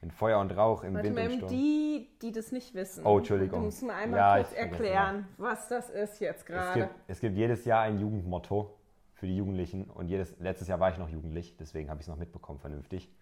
[0.03, 1.51] In Feuer und Rauch, im Warte Wind mal, und Sturm.
[1.51, 3.05] die, die das nicht wissen.
[3.07, 3.61] Oh, Entschuldigung.
[3.61, 6.81] Du musst mir einmal Ja, kurz erklären, was das ist jetzt Es gerade.
[6.81, 8.77] gibt, es gibt jedes Jahr ein Jugendmotto
[9.15, 12.09] für die Jugendlichen und jedes, letztes Jahr war ich noch jugendlich, deswegen habe ich es
[12.09, 13.13] noch mitbekommen vernünftig.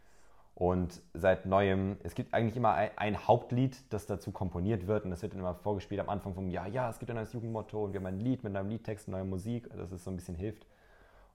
[0.61, 5.23] Und seit neuem, es gibt eigentlich immer ein, Hauptlied, das dazu komponiert wird und das
[5.23, 6.69] wird dann immer vorgespielt am Anfang vom Jahr.
[6.69, 9.25] Ja, es gibt ein neues Jugendmotto und wir haben ein Lied mit einem Liedtext, neue
[9.25, 10.67] Musik, dass es so ein bisschen hilft.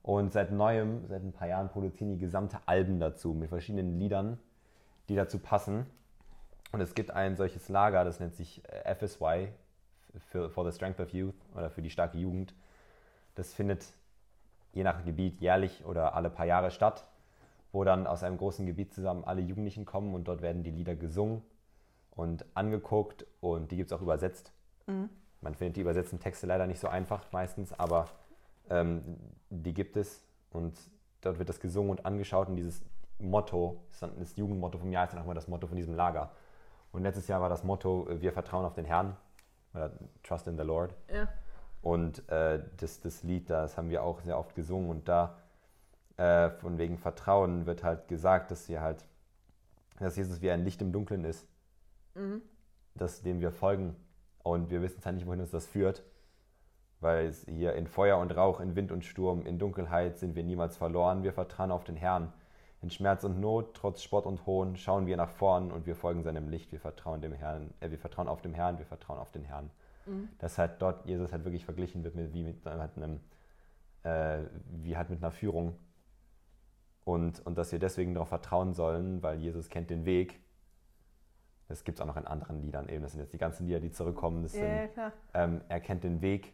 [0.04, 4.38] Und seit neuem, seit ein paar Jahren produzieren die gesamte Alben dazu mit verschiedenen Liedern,
[5.08, 5.86] die dazu passen.
[6.70, 9.48] Und es gibt ein solches Lager, das nennt sich äh, FSY,
[10.28, 12.54] für, for the Strength of Youth oder für die starke Jugend.
[13.34, 13.86] Das findet
[14.72, 17.08] je nach Gebiet jährlich oder alle paar Jahre statt,
[17.76, 20.96] wo dann aus einem großen Gebiet zusammen alle Jugendlichen kommen und dort werden die Lieder
[20.96, 21.42] gesungen
[22.10, 24.50] und angeguckt und die gibt es auch übersetzt.
[25.42, 28.08] Man findet die übersetzten Texte leider nicht so einfach meistens, aber
[28.70, 29.18] ähm,
[29.50, 30.74] die gibt es und
[31.20, 32.80] dort wird das gesungen und angeschaut und dieses
[33.18, 36.30] Motto, das Jugendmotto vom Jahr, ist dann auch mal das Motto von diesem Lager.
[36.92, 39.18] Und letztes Jahr war das Motto, äh, wir vertrauen auf den Herrn,
[39.74, 40.94] oder Trust in the Lord.
[41.12, 41.28] Ja.
[41.82, 44.88] Und äh, das, das Lied, das haben wir auch sehr oft gesungen.
[44.88, 45.36] Und da
[46.16, 49.04] äh, von wegen Vertrauen wird halt gesagt, dass wir halt,
[49.98, 51.46] dass Jesus wie ein Licht im Dunkeln ist,
[52.94, 53.96] dass dem wir folgen.
[54.42, 56.02] Und wir wissen zwar nicht, wohin uns das führt,
[57.00, 60.76] weil hier in Feuer und Rauch, in Wind und Sturm, in Dunkelheit sind wir niemals
[60.76, 61.22] verloren.
[61.22, 62.32] Wir vertrauen auf den Herrn.
[62.82, 66.22] In Schmerz und Not, trotz Spott und Hohn, schauen wir nach vorn und wir folgen
[66.22, 66.72] seinem Licht.
[66.72, 69.70] Wir vertrauen dem Herrn, äh, wir vertrauen auf dem Herrn, wir vertrauen auf den Herrn.
[70.38, 73.20] Dass halt dort Jesus halt wirklich verglichen wird mit, wie mit halt einem,
[74.04, 74.44] äh,
[74.84, 75.74] wie halt mit einer Führung.
[77.06, 80.40] Und, und dass wir deswegen darauf vertrauen sollen, weil Jesus kennt den Weg.
[81.68, 83.02] Das gibt es auch noch in anderen Liedern eben.
[83.02, 84.42] Das sind jetzt die ganzen Lieder, die zurückkommen.
[84.42, 86.52] Das Ja, sind, ja, ähm, er kennt den Weg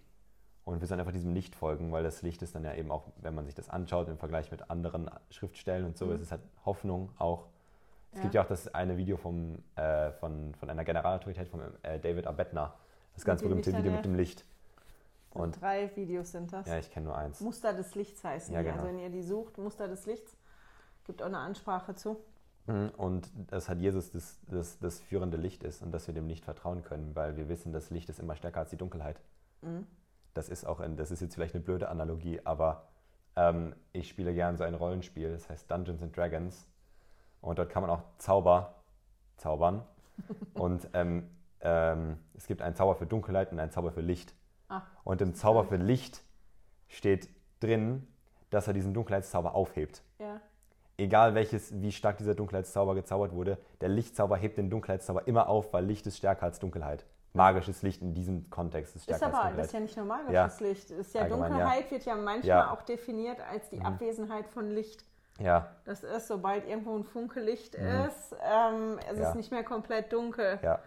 [0.67, 3.09] und wir sollen einfach diesem Licht folgen, weil das Licht ist dann ja eben auch,
[3.17, 6.43] wenn man sich das anschaut im Vergleich mit anderen Schriftstellen und so, es ist halt
[6.67, 7.47] Hoffnung auch.
[8.13, 8.41] Es gibt Ja.
[8.43, 12.75] ja auch das eine Video vom, äh, von, von einer Generalautorität, von äh, David Abedner,
[13.15, 13.97] das ganz berühmte Lichtern, Video ja.
[13.97, 14.45] mit dem Licht.
[15.31, 16.67] Und Drei Videos sind das.
[16.69, 17.41] ja, ich kenne nur eins.
[17.41, 18.67] Muster des Lichts heißen Ja, die.
[18.67, 18.83] genau.
[18.83, 20.37] Also wenn ihr die sucht, Muster des Lichts,
[21.05, 22.17] gibt auch eine Ansprache zu.
[22.67, 26.29] Mhm, Und dass halt Jesus das, das, das führende Licht ist und dass wir dem
[26.29, 29.21] Licht vertrauen können, weil wir wissen, das Licht ist immer stärker als die Dunkelheit.
[29.63, 29.87] Mhm.
[30.35, 32.89] Das ist auch, ein, das ist jetzt vielleicht eine blöde Analogie, aber
[33.37, 36.67] ähm, ich spiele gern so ein Rollenspiel, das heißt Dungeons and Dragons.
[37.41, 38.83] Und dort kann man auch Zauber
[39.37, 39.85] zaubern.
[40.55, 41.29] und ähm,
[41.61, 44.35] ähm, es gibt einen Zauber für Dunkelheit und einen Zauber für Licht.
[44.69, 44.83] Ah.
[45.05, 46.23] Und im Zauber für Licht
[46.89, 47.29] steht
[47.61, 48.07] drin,
[48.51, 50.41] dass er diesen Dunkelheitszauber aufhebt Ja.
[50.99, 55.73] Egal welches, wie stark dieser Dunkelheitszauber gezaubert wurde, der Lichtzauber hebt den Dunkelheitszauber immer auf,
[55.73, 57.05] weil Licht ist stärker als Dunkelheit.
[57.35, 59.73] Magisches Licht in diesem Kontext ist Ist stärker aber, als das ist Dunkelheit.
[59.73, 60.67] ja nicht nur magisches Ja.
[60.69, 60.91] Licht.
[60.91, 61.59] Ist ja Allgemein, ja.
[61.59, 62.71] Dunkelheit wird ja manchmal Ja.
[62.73, 63.87] auch definiert als die Mhm.
[63.87, 65.05] Abwesenheit von Licht.
[65.41, 69.23] Ja, Das ist, sobald irgendwo ein Funke Licht ist, ähm, es Mhm.
[69.23, 70.59] Ist nicht mehr komplett dunkel.
[70.63, 70.79] ja.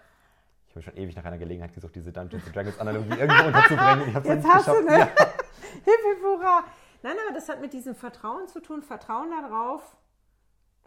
[0.67, 4.07] Ich habe schon ewig nach einer Gelegenheit gesucht, diese Dungeons and Dragons Analogie irgendwo unterzubringen.
[4.09, 4.89] Ich Jetzt nicht hast du geschafft.
[4.89, 4.99] ne?
[4.99, 5.05] Ja.
[5.85, 6.63] Hip, hip, hurra.
[7.05, 9.95] Nein, aber das hat mit diesem Vertrauen zu tun, Vertrauen darauf,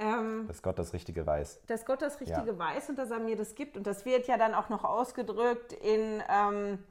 [0.00, 1.62] ähm, Dass Gott das Richtige weiß.
[1.68, 2.58] dass Gott das Richtige Ja.
[2.58, 3.76] weiß und dass er mir das gibt.
[3.76, 6.82] Und das wird ja dann auch noch ausgedrückt in, ähm,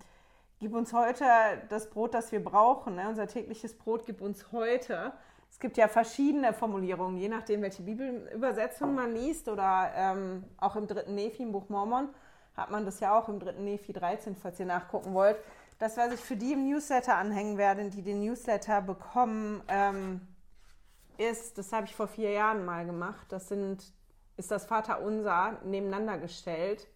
[0.60, 1.26] gib uns heute
[1.68, 2.96] das Brot, das wir brauchen.
[2.96, 3.10] Ne?
[3.10, 5.12] Unser tägliches Brot gib uns heute.
[5.52, 10.88] Es gibt ja verschiedene Formulierungen, je nachdem, welche Bibelübersetzung man liest oder ähm, auch im
[10.88, 12.08] dritten Nephi, im Buch Mormon,
[12.56, 15.36] hat man das ja auch im dritten Nephi 13, falls ihr nachgucken wollt.
[15.80, 20.22] Das, was ich für die im Newsletter anhängen werde, die den Newsletter bekommen, ähm,
[21.18, 23.84] ist, das habe ich vor vier Jahren mal gemacht, das sind,
[24.38, 26.88] ist das Vaterunser nebeneinander gestellt.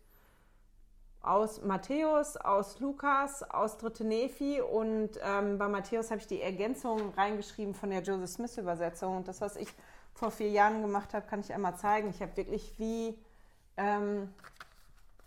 [1.24, 7.14] Aus Matthäus, aus Lukas, aus Dritte Nephi und ähm, bei Matthäus habe ich die Ergänzung
[7.16, 9.18] reingeschrieben von der Joseph Smith Übersetzung.
[9.18, 9.70] Und das, was ich
[10.16, 12.10] vor vier Jahren gemacht habe, kann ich einmal zeigen.
[12.10, 13.16] Ich habe wirklich wie,
[13.78, 14.34] ähm,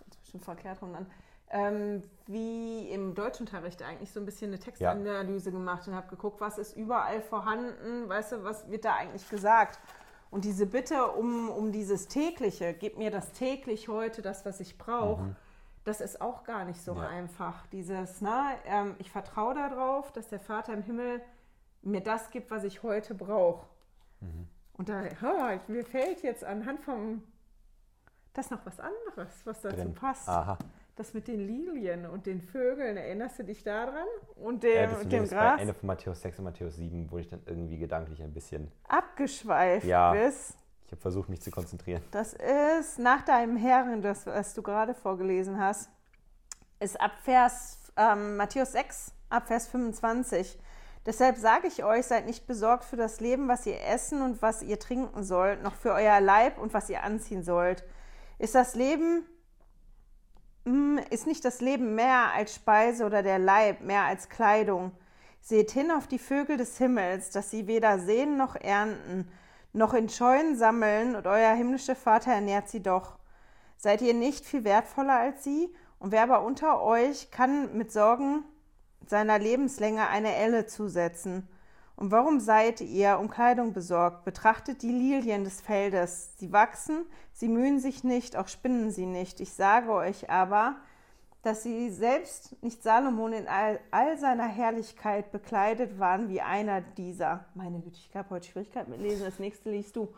[0.07, 1.07] jetzt bestimmt verkehrt rum an,
[1.55, 6.59] ähm, wie im Deutschunterricht eigentlich so ein bisschen eine Textanalyse gemacht und habe geguckt, was
[6.59, 9.79] ist überall vorhanden, weißt du, was wird da eigentlich gesagt.
[10.33, 14.79] Und diese Bitte um, um dieses tägliche, gib mir das täglich heute, das, was ich
[14.79, 15.37] brauche, mhm.
[15.85, 17.07] das ist auch gar nicht so ja.
[17.07, 17.65] einfach.
[17.69, 21.23] Dieses, ne, ähm, ich vertraue darauf, dass der Vater im Himmel
[21.83, 23.65] mir das gibt, was ich heute brauche.
[24.21, 24.49] Mhm.
[24.73, 27.23] Und da, oh, mir fällt jetzt anhand vom,
[28.33, 29.95] das noch was anderes, was dazu Drin.
[29.95, 30.29] passt.
[30.29, 30.59] Aha.
[30.97, 34.07] Das mit den Lilien und den Vögeln, erinnerst du dich daran?
[34.37, 35.57] Und dem, ja, das und dem Gras?
[35.57, 38.71] Bei Ende von Matthäus 6 und Matthäus 7, wo ich dann irgendwie gedanklich ein bisschen
[38.89, 40.57] abgeschweift ja, bist.
[40.87, 42.03] Ich habe versucht, mich zu konzentrieren.
[42.13, 45.91] Das ist nach deinem Herren, das, was du gerade vorgelesen hast,
[46.79, 50.59] ist ab Vers ähm, Matthäus 6, ab Vers 25.
[51.07, 54.63] Deshalb sage ich euch, seid nicht besorgt für das Leben, was ihr essen und was
[54.63, 57.85] ihr trinken sollt, noch für euer Leib und was ihr anziehen sollt.
[58.39, 59.25] Ist das Leben
[61.11, 64.93] ist nicht das Leben mehr als Speise oder der Leib mehr als Kleidung?
[65.41, 69.31] Seht hin auf die Vögel des Himmels, dass sie weder sehen noch ernten,
[69.75, 73.19] noch in Scheunen sammeln, und euer himmlischer Vater ernährt sie doch.
[73.77, 75.75] Seid ihr nicht viel wertvoller als sie?
[75.99, 78.45] Und wer aber unter euch kann mit Sorgen
[79.07, 81.49] seiner Lebenslänge eine Elle zusetzen?
[81.97, 84.25] Und warum seid ihr um Kleidung besorgt?
[84.25, 86.33] Betrachtet die Lilien des Feldes.
[86.39, 89.41] Sie wachsen, sie mühen sich nicht, auch spinnen sie nicht.
[89.41, 90.77] Ich sage euch aber,
[91.43, 97.45] dass sie selbst nicht Salomon in all, all seiner Herrlichkeit bekleidet waren wie einer dieser.
[97.55, 100.09] Meine Güte, ich habe heute Schwierigkeit mit Lesen, das nächste liest du.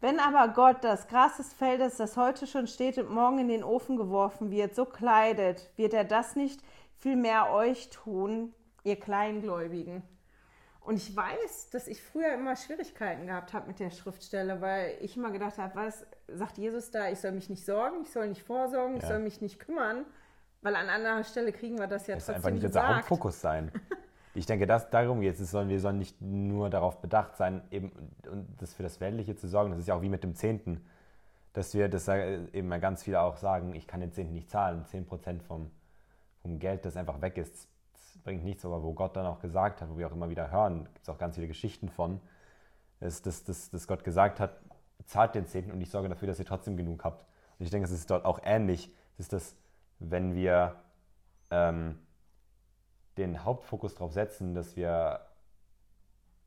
[0.00, 3.64] Wenn aber Gott das Gras des Feldes, das heute schon steht und morgen in den
[3.64, 6.60] Ofen geworfen wird, so kleidet, wird er das nicht
[6.98, 8.52] vielmehr euch tun,
[8.84, 10.02] ihr Kleingläubigen.
[10.86, 15.16] Und ich weiß, dass ich früher immer Schwierigkeiten gehabt habe mit der Schriftstelle, weil ich
[15.16, 18.44] immer gedacht habe, was sagt Jesus da, ich soll mich nicht sorgen, ich soll nicht
[18.44, 19.02] vorsorgen, ja.
[19.02, 20.04] ich soll mich nicht kümmern,
[20.62, 23.72] weil an anderer Stelle kriegen wir das ja das trotzdem einfach nicht unser Hauptfokus sein.
[24.34, 25.50] ich denke, dass darum geht es.
[25.50, 27.90] Sollen, wir sollen nicht nur darauf bedacht sein, eben
[28.56, 29.72] das für das Weltliche zu sorgen.
[29.72, 30.86] Das ist ja auch wie mit dem Zehnten,
[31.52, 34.84] dass wir das eben ganz viele auch sagen, ich kann den Zehnten nicht zahlen.
[34.86, 35.68] Zehn Prozent vom,
[36.42, 37.68] vom Geld, das einfach weg ist,
[38.26, 40.84] bringt nichts, aber wo Gott dann auch gesagt hat, wo wir auch immer wieder hören,
[40.92, 42.20] gibt es auch ganz viele Geschichten von,
[43.00, 44.58] ist, dass, dass, dass Gott gesagt hat,
[45.06, 47.24] zahlt den Zehnten und ich sorge dafür, dass ihr trotzdem genug habt.
[47.58, 48.92] Und ich denke, es ist dort auch ähnlich.
[49.16, 49.54] Ist das,
[50.00, 50.74] wenn wir
[51.52, 52.00] ähm,
[53.16, 55.20] den Hauptfokus darauf setzen, dass wir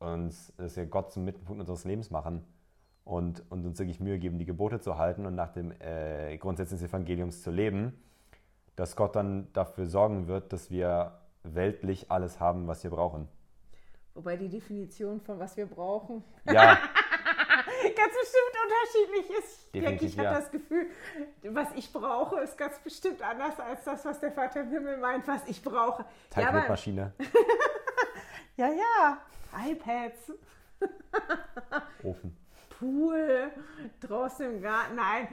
[0.00, 2.44] uns, dass wir Gott zum Mittelpunkt unseres Lebens machen
[3.04, 6.74] und, und uns wirklich Mühe geben, die Gebote zu halten und nach dem äh, Grundsätzen
[6.74, 7.98] des Evangeliums zu leben,
[8.76, 13.28] dass Gott dann dafür sorgen wird, dass wir weltlich alles haben, was wir brauchen.
[14.14, 16.78] Wobei die Definition von was wir brauchen ja.
[17.82, 19.74] ganz bestimmt unterschiedlich ist.
[19.74, 20.34] Definitiv, ich habe ja.
[20.34, 20.86] das Gefühl,
[21.44, 25.26] was ich brauche, ist ganz bestimmt anders als das, was der Vater im Himmel meint,
[25.28, 26.04] was ich brauche.
[26.30, 27.12] Teigmitmaschine.
[28.56, 29.70] Ja, ja, ja.
[29.70, 30.32] iPads.
[32.02, 32.36] Ofen.
[32.78, 33.50] Pool,
[34.00, 34.96] draußen im Garten.
[34.96, 35.28] Nein,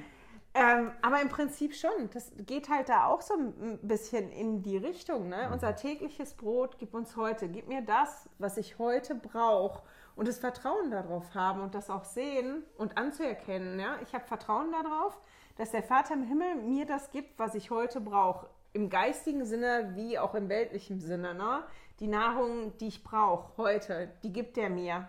[0.57, 2.09] ähm, aber im Prinzip schon.
[2.13, 5.29] Das geht halt da auch so ein bisschen in die Richtung.
[5.29, 5.45] Ne?
[5.47, 5.53] Mhm.
[5.53, 7.47] Unser tägliches Brot gib uns heute.
[7.47, 9.83] Gib mir das, was ich heute brauche.
[10.15, 13.79] Und das Vertrauen darauf haben und das auch sehen und anzuerkennen.
[13.79, 13.97] Ja?
[14.01, 15.21] Ich habe Vertrauen darauf,
[15.57, 18.49] dass der Vater im Himmel mir das gibt, was ich heute brauche.
[18.73, 21.35] Im geistigen Sinne wie auch im weltlichen Sinne.
[21.35, 21.63] Ne?
[21.99, 25.07] Die Nahrung, die ich brauche heute, die gibt er mir.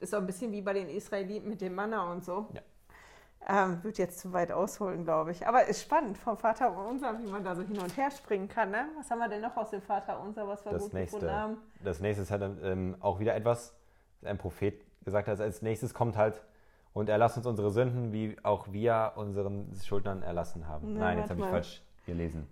[0.00, 2.48] Ist auch ein bisschen wie bei den Israeliten mit dem Manna und so.
[2.52, 2.62] Ja.
[3.48, 5.46] Ähm, wird jetzt zu weit ausholen, glaube ich.
[5.46, 8.70] Aber ist spannend vom Vater unser, wie man da so hin und her springen kann.
[8.70, 8.86] Ne?
[8.98, 11.34] Was haben wir denn noch aus dem Vater unser, was wir das gut nächste, gefunden
[11.34, 11.56] haben?
[11.82, 13.74] Das nächste ist halt ähm, auch wieder etwas,
[14.22, 15.40] ein Prophet gesagt hat.
[15.40, 16.42] Als nächstes kommt halt,
[16.92, 20.94] und erlass uns unsere Sünden, wie auch wir unseren Schuldnern erlassen haben.
[20.94, 22.48] Na, Nein, jetzt habe ich falsch gelesen.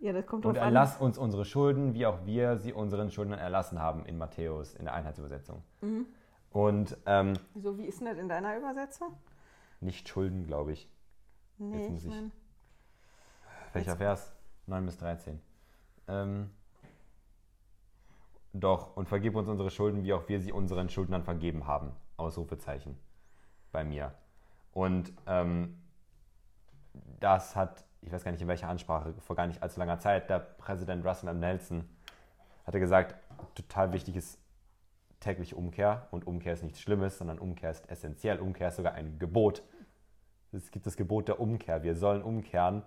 [0.00, 1.06] Ja, das kommt Und erlass an.
[1.06, 4.94] uns unsere Schulden, wie auch wir sie unseren Schuldnern erlassen haben in Matthäus, in der
[4.94, 5.62] Einheitsübersetzung.
[5.80, 6.06] Mhm.
[6.50, 9.08] Und ähm, so, wie ist denn das in deiner Übersetzung?
[9.80, 10.88] Nicht schulden, glaube ich.
[11.58, 12.32] Nee, Jetzt muss ich, mein,
[13.72, 13.96] welcher.
[13.96, 14.32] Vers?
[14.66, 15.40] 9 bis 13.
[16.08, 16.50] Ähm,
[18.52, 21.92] doch, und vergib uns unsere Schulden, wie auch wir sie unseren Schuldnern vergeben haben.
[22.16, 22.98] Ausrufezeichen
[23.72, 24.14] bei mir.
[24.72, 25.78] Und ähm,
[27.20, 30.30] das hat, ich weiß gar nicht in welcher Ansprache, vor gar nicht allzu langer Zeit,
[30.30, 31.40] der Präsident Russell M.
[31.40, 31.88] Nelson
[32.64, 33.16] hatte gesagt,
[33.54, 34.38] total wichtig ist
[35.20, 36.08] tägliche Umkehr.
[36.10, 38.38] Und Umkehr ist nichts Schlimmes, sondern Umkehr ist essentiell.
[38.38, 39.62] Umkehr ist sogar ein Gebot.
[40.52, 41.82] Es gibt das Gebot der Umkehr.
[41.82, 42.82] Wir sollen umkehren.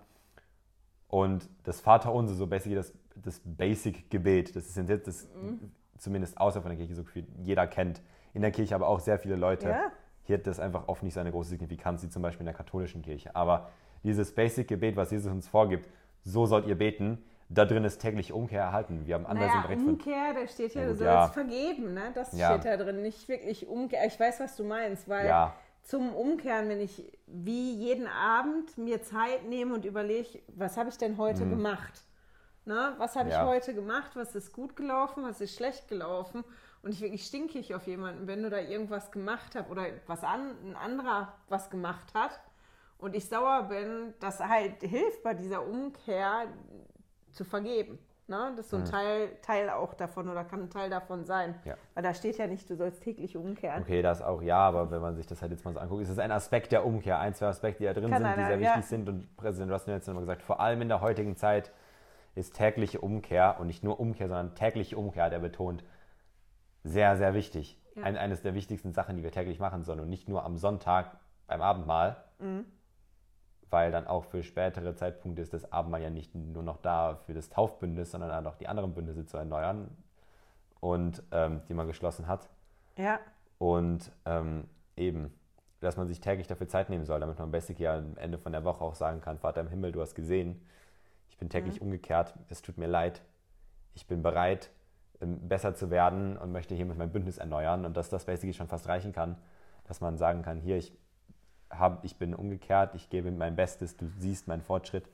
[1.08, 5.70] Und das Vaterunser, so basically das, das Basic-Gebet, das ist jetzt das, mhm.
[5.98, 8.02] zumindest außer von der Kirche so viel jeder kennt.
[8.32, 9.68] In der Kirche aber auch sehr viele Leute.
[9.68, 9.92] Ja.
[10.24, 12.54] Hier hat das einfach oft nicht so eine große Signifikanz wie zum Beispiel in der
[12.54, 13.36] katholischen Kirche.
[13.36, 13.68] Aber
[14.02, 15.88] dieses Basic-Gebet, was Jesus uns vorgibt,
[16.24, 17.22] so sollt ihr beten,
[17.54, 19.06] da drin ist täglich Umkehr erhalten.
[19.06, 21.28] Wir haben anders naja, im Umkehr, da steht ja, du sollst ja.
[21.28, 22.10] vergeben, ne?
[22.14, 22.50] Das ja.
[22.50, 24.06] steht da drin, nicht wirklich Umkehr.
[24.06, 25.54] Ich weiß, was du meinst, weil ja.
[25.82, 30.96] zum Umkehren, wenn ich wie jeden Abend mir Zeit nehme und überlege, was habe ich
[30.96, 32.02] denn heute gemacht?
[32.64, 32.94] Ne?
[32.98, 34.12] Was habe ich heute gemacht?
[34.14, 35.24] Was ist gut gelaufen?
[35.24, 36.44] Was ist schlecht gelaufen?
[36.82, 40.76] Und ich wirklich stinkig auf jemanden bin oder irgendwas gemacht habe oder was an, ein
[40.76, 42.40] anderer was gemacht hat
[43.02, 46.46] und ich sauer bin, das halt hilft bei dieser Umkehr
[47.32, 47.98] zu vergeben.
[48.28, 48.52] Ne?
[48.56, 51.54] Das ist so ein Teil, Teil auch davon oder kann ein Teil davon sein.
[51.64, 51.74] Ja.
[51.94, 53.82] Weil da steht ja nicht, du sollst täglich umkehren.
[53.82, 56.08] Okay, das auch ja, aber wenn man sich das halt jetzt mal so anguckt, ist
[56.08, 57.18] es ein Aspekt der Umkehr.
[57.18, 58.70] Ein, zwei Aspekte, die da drin Kann sind, die einer, sehr ja.
[58.70, 59.08] wichtig sind.
[59.08, 61.72] Und Präsident, hast mir jetzt nochmal gesagt, vor allem in der heutigen Zeit
[62.34, 65.84] ist tägliche Umkehr und nicht nur Umkehr, sondern tägliche Umkehr, hat er betont,
[66.84, 67.78] sehr, sehr wichtig.
[67.96, 68.04] Ja.
[68.04, 71.18] Ein, eines der wichtigsten Sachen, die wir täglich machen sollen und nicht nur am Sonntag
[71.46, 72.66] beim Abendmahl, Mhm.
[73.72, 77.32] Weil dann auch für spätere Zeitpunkte ist das Abendmahl ja nicht nur noch da für
[77.32, 79.88] das Taufbündnis, sondern dann auch die anderen Bündnisse zu erneuern
[80.80, 82.48] und ähm, die man geschlossen hat.
[82.98, 83.18] Ja,
[83.58, 85.32] Und ähm, eben,
[85.80, 88.52] dass man sich täglich dafür Zeit nehmen soll, damit man basic ja am Ende von
[88.52, 90.60] der Woche auch sagen kann, Vater im Himmel, du hast gesehen,
[91.30, 93.22] ich bin täglich umgekehrt, es tut mir leid,
[93.94, 94.70] ich bin bereit,
[95.22, 98.68] ähm, besser zu werden und möchte hiermit mein Bündnis erneuern und dass das basic schon
[98.68, 99.36] fast reichen kann,
[99.84, 100.92] dass man sagen kann, hier, ich,
[101.72, 105.04] hab, ich bin umgekehrt, ich gebe mein Bestes, du siehst meinen Fortschritt,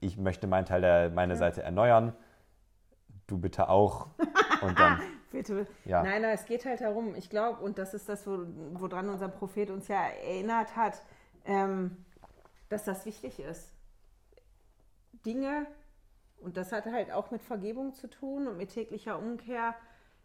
[0.00, 2.14] ich möchte meinen Teil der, meine Seite erneuern,
[3.26, 4.08] du bitte auch
[4.62, 5.00] und dann,
[5.32, 5.66] bitte.
[5.84, 6.02] Ja.
[6.02, 8.38] Nein, nein, es geht halt darum, ich glaube, und das ist das, wo,
[8.72, 11.00] woran unser Prophet uns ja erinnert hat,
[11.44, 12.04] ähm,
[12.68, 13.72] dass das wichtig ist.
[15.24, 15.66] Dinge,
[16.38, 19.74] und das hat halt auch mit Vergebung zu tun und mit täglicher Umkehr,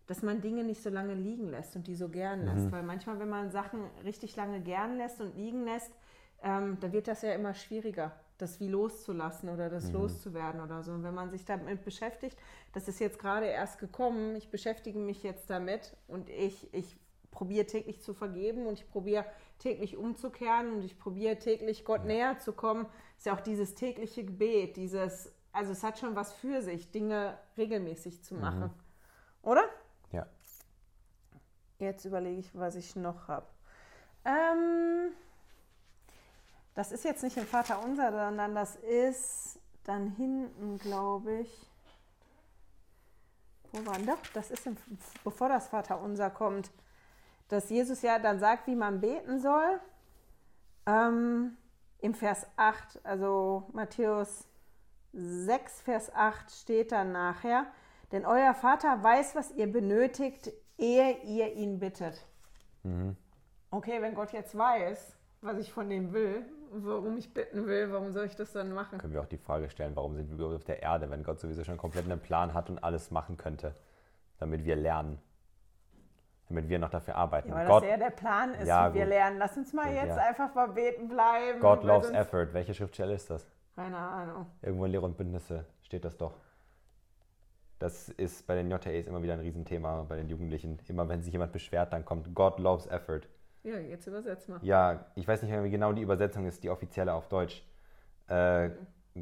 [0.09, 2.71] dass man Dinge nicht so lange liegen lässt und die so gern lässt.
[2.71, 5.91] Weil manchmal, wenn man Sachen richtig lange gern lässt und liegen lässt,
[6.41, 10.93] ähm, da wird das ja immer schwieriger, das wie loszulassen oder das loszuwerden oder so.
[10.93, 12.39] Und wenn man sich damit beschäftigt,
[12.73, 16.97] das ist jetzt gerade erst gekommen, ich beschäftige mich jetzt damit und ich, ich
[17.29, 19.25] probiere täglich zu vergeben und ich probiere
[19.59, 24.25] täglich umzukehren und ich probiere täglich Gott näher zu kommen, ist ja auch dieses tägliche
[24.25, 28.71] Gebet, dieses, also es hat schon was für sich, Dinge regelmäßig zu machen.
[29.43, 29.61] Oder?
[31.79, 33.47] Jetzt überlege ich, was ich noch habe.
[34.25, 35.13] Ähm,
[36.75, 41.69] das ist jetzt nicht im Vater Unser, sondern das ist dann hinten, glaube ich.
[43.71, 44.19] Wo war denn doch?
[44.33, 44.75] Das ist, im,
[45.23, 46.69] bevor das Vater Unser kommt,
[47.47, 49.79] dass Jesus ja dann sagt, wie man beten soll.
[50.85, 51.57] Ähm,
[51.99, 54.47] Im Vers 8, also Matthäus
[55.13, 57.65] 6, Vers 8 steht dann nachher,
[58.11, 62.25] denn euer Vater weiß, was ihr benötigt, ehe ihr ihn bittet.
[63.71, 68.11] Okay, wenn Gott jetzt weiß, was ich von dem will, warum ich bitten will, warum
[68.11, 68.97] soll ich das dann machen?
[68.99, 71.39] können wir auch die Frage stellen, warum sind wir überhaupt auf der Erde, wenn Gott
[71.39, 73.73] sowieso schon komplett einen Plan hat und alles machen könnte,
[74.39, 75.19] damit wir lernen,
[76.47, 77.49] damit wir noch dafür arbeiten.
[77.49, 79.09] Ja, weil Gott, das ja der Plan ist, Ja, wie wir gut.
[79.09, 79.37] lernen.
[79.37, 80.05] Lass uns mal Ja.
[80.05, 81.59] jetzt einfach mal beten bleiben.
[81.59, 82.47] God loves effort.
[82.53, 83.47] Welche Schriftstelle ist das?
[83.75, 84.45] Keine Ahnung.
[84.61, 86.33] Irgendwo in Lehre und Bündnisse steht das doch.
[87.79, 90.79] Das ist bei den JTAs immer wieder ein Riesenthema, bei den Jugendlichen.
[90.87, 93.21] Immer wenn sich jemand beschwert, dann kommt God loves effort.
[93.63, 94.59] Ja, jetzt übersetz mal.
[94.61, 97.65] Ja, ich weiß nicht mehr, wie genau die Übersetzung ist, die offizielle auf Deutsch.
[98.27, 98.71] Äh,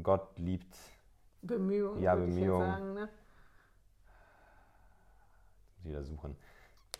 [0.02, 0.76] Gott liebt,
[1.42, 2.02] Bemühungen.
[2.02, 2.66] Ja, würde ich Bemühungen.
[2.66, 3.08] Sagen, ne?
[5.84, 6.36] wieder suchen.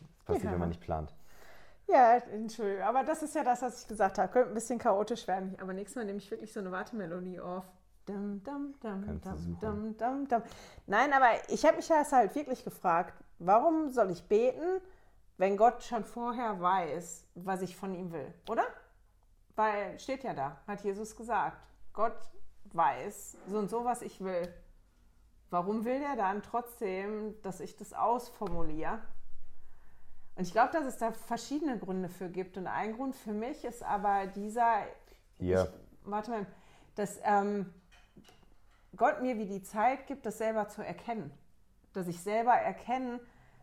[0.01, 0.53] Das passiert, Ja.
[0.53, 1.12] wenn man nicht plant.
[1.88, 2.83] Ja, Entschuldigung.
[2.85, 4.31] Aber das ist ja das, was ich gesagt habe.
[4.31, 5.57] Könnte ein bisschen chaotisch werden.
[5.61, 7.64] Aber nächstes Mal nehme ich wirklich so eine Wartemelodie auf.
[9.61, 10.42] Dum, dum, dum.
[10.87, 14.81] Nein, aber ich habe mich das halt wirklich gefragt, warum soll ich beten,
[15.37, 18.64] wenn Gott schon vorher weiß, was ich von ihm will, oder?
[19.55, 21.59] Weil steht ja da, hat Jesus gesagt.
[21.92, 22.16] Gott
[22.73, 24.53] weiß so und so, was ich will.
[25.51, 29.01] Warum will er dann trotzdem, dass ich das ausformuliere?
[30.37, 32.57] Und ich glaube, dass es da verschiedene Gründe für gibt.
[32.57, 34.83] Und ein Grund für mich ist aber dieser,
[35.38, 35.64] Hier.
[35.64, 36.47] ich, warte mal,
[36.94, 37.73] dass ähm,
[38.98, 41.32] Gott mir wie die Zeit gibt, das selber zu erkennen.
[41.92, 43.20] Dass ich selber erkenne,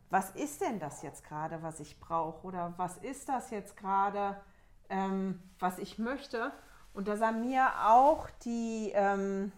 [0.09, 2.45] was ist denn das jetzt gerade, was ich brauche?
[2.45, 4.41] Oder was ist das jetzt gerade,
[4.89, 6.51] ähm, was ich möchte?
[6.93, 9.51] Und dass er mir auch die, ähm,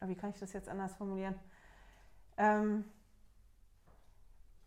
[0.00, 1.34] ah, wie kann ich das jetzt anders formulieren?
[2.36, 2.84] Ähm,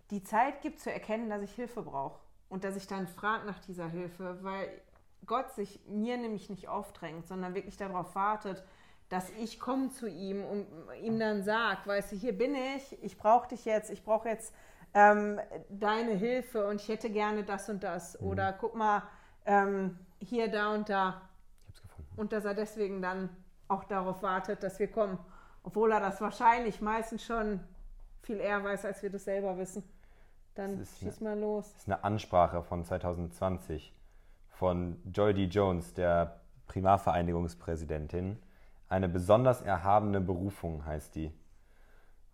[0.09, 2.19] die Zeit gibt zu erkennen, dass ich Hilfe brauche
[2.49, 4.69] und dass ich dann frage nach dieser Hilfe, weil
[5.25, 8.63] Gott sich mir nämlich nicht aufdrängt, sondern wirklich darauf wartet,
[9.11, 10.65] dass ich komme zu ihm und
[11.01, 14.53] ihm dann sage, weißt du, hier bin ich, ich brauche dich jetzt, ich brauche jetzt
[14.93, 15.37] ähm,
[15.69, 19.03] deine Hilfe und ich hätte gerne das und das oder guck mal,
[19.45, 21.21] ähm, hier, da und da
[21.67, 22.11] Ich hab's gefunden.
[22.15, 23.29] und dass er deswegen dann
[23.67, 25.19] auch darauf wartet, dass wir kommen,
[25.63, 27.59] obwohl er das wahrscheinlich meistens schon
[28.21, 29.83] viel eher weiß, als wir das selber wissen.
[30.55, 31.69] Dann schieß mal los.
[31.73, 33.93] Das ist eine Ansprache von 2020
[34.47, 35.45] von Joy D.
[35.45, 38.37] Jones, der Primarvereinigungspräsidentin.
[38.91, 41.31] Eine besonders erhabene Berufung heißt die.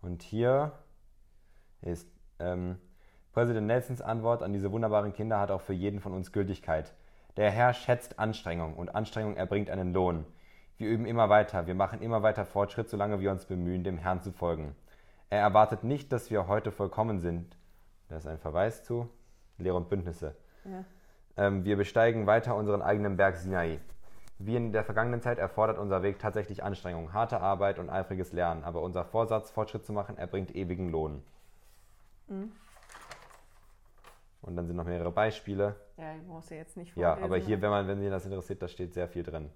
[0.02, 0.72] Und hier
[1.82, 2.78] ist ähm,
[3.32, 6.92] Präsident Nelsons Antwort an diese wunderbaren Kinder hat auch für jeden von uns Gültigkeit.
[7.36, 10.24] Der Herr schätzt Anstrengung und Anstrengung erbringt einen Lohn.
[10.78, 14.20] Wir üben immer weiter, wir machen immer weiter Fortschritt, solange wir uns bemühen, dem Herrn
[14.20, 14.74] zu folgen.
[15.30, 17.56] Er erwartet nicht, dass wir heute vollkommen sind.
[18.08, 19.08] Das ist ein Verweis zu
[19.58, 20.34] Lehre und Bündnisse.
[20.64, 20.84] Ja.
[21.36, 23.78] Ähm, wir besteigen weiter unseren eigenen Berg Sinai.
[24.38, 28.62] Wie in der vergangenen Zeit erfordert unser Weg tatsächlich Anstrengung, harte Arbeit und eifriges Lernen,
[28.62, 31.22] aber unser Vorsatz, Fortschritt zu machen, erbringt ewigen Lohn.
[32.28, 32.52] Mhm.
[34.42, 35.74] Und dann sind noch mehrere Beispiele.
[35.96, 37.18] Ja, ich muss ja jetzt nicht vorlesen.
[37.18, 39.50] Ja, aber hier, wenn man, wenn Sie das interessiert, da steht sehr viel drin.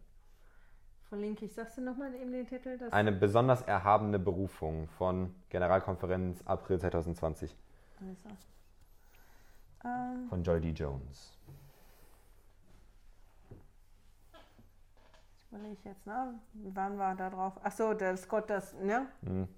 [1.08, 1.54] Verlinke ich.
[1.54, 2.78] Sagst du nochmal eben den Titel?
[2.90, 7.56] Eine besonders erhabene Berufung von Generalkonferenz April 2020.
[8.00, 8.28] Also.
[9.84, 10.28] Ähm.
[10.28, 10.70] Von Joy D.
[10.70, 11.38] Jones.
[15.52, 16.40] Ich überlege jetzt, ne?
[16.54, 17.52] Waren wir da drauf?
[17.62, 19.06] Achso, der Scott, das, ne?
[19.20, 19.48] Mhm.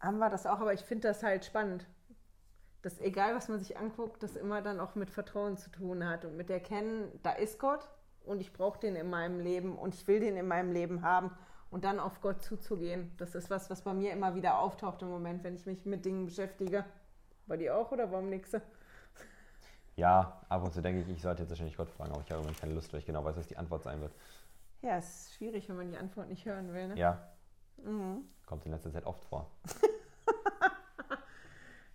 [0.00, 1.86] Haben wir das auch, aber ich finde das halt spannend
[2.82, 6.24] dass egal, was man sich anguckt, das immer dann auch mit Vertrauen zu tun hat
[6.24, 7.88] und mit Erkennen, da ist Gott
[8.24, 11.30] und ich brauche den in meinem Leben und ich will den in meinem Leben haben
[11.70, 13.12] und dann auf Gott zuzugehen.
[13.18, 16.04] Das ist was, was bei mir immer wieder auftaucht im Moment, wenn ich mich mit
[16.04, 16.84] Dingen beschäftige.
[17.46, 18.52] Bei dir auch oder warum nix?
[19.94, 22.42] Ja, ab und zu denke ich, ich sollte jetzt wahrscheinlich Gott fragen, aber ich habe
[22.42, 24.12] immer keine Lust, weil ich genau weiß, was die Antwort sein wird.
[24.82, 26.88] Ja, es ist schwierig, wenn man die Antwort nicht hören will.
[26.88, 26.98] Ne?
[26.98, 27.28] Ja.
[27.78, 28.24] Mhm.
[28.46, 29.50] Kommt in letzter Zeit oft vor.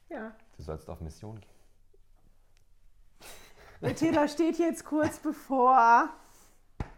[0.09, 0.31] Ja.
[0.55, 1.51] Du sollst auf Mission gehen.
[3.81, 6.09] Der Täter steht jetzt kurz bevor.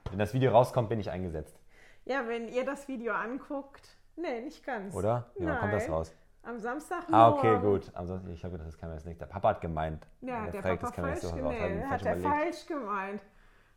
[0.10, 1.60] Wenn das Video rauskommt, bin ich eingesetzt.
[2.06, 3.98] Ja, wenn ihr das Video anguckt.
[4.16, 4.94] Nee, nicht ganz.
[4.96, 5.32] Oder?
[5.40, 6.14] Ja, wann kommt das raus?
[6.44, 7.86] Am Samstag Ah, okay, gut.
[7.86, 9.20] Samstag, ich habe gedacht, das kann man jetzt nicht.
[9.20, 10.08] Der Papa hat gemeint.
[10.22, 13.22] Ja, der, der Papa das kann falsch, so nee, hat er falsch gemeint.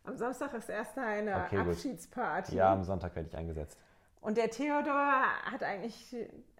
[0.03, 2.51] Am Samstag ist erst eine okay, Abschiedsparty.
[2.51, 2.57] Gut.
[2.57, 3.79] Ja, am Sonntag werde ich eingesetzt.
[4.21, 6.15] Und der Theodor hat eigentlich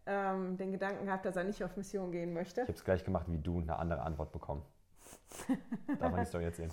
[0.06, 2.62] ähm, den Gedanken gehabt, dass er nicht auf Mission gehen möchte.
[2.62, 4.64] Ich habe es gleich gemacht wie du und eine andere Antwort bekommen.
[6.00, 6.72] Darf man die Story erzählen?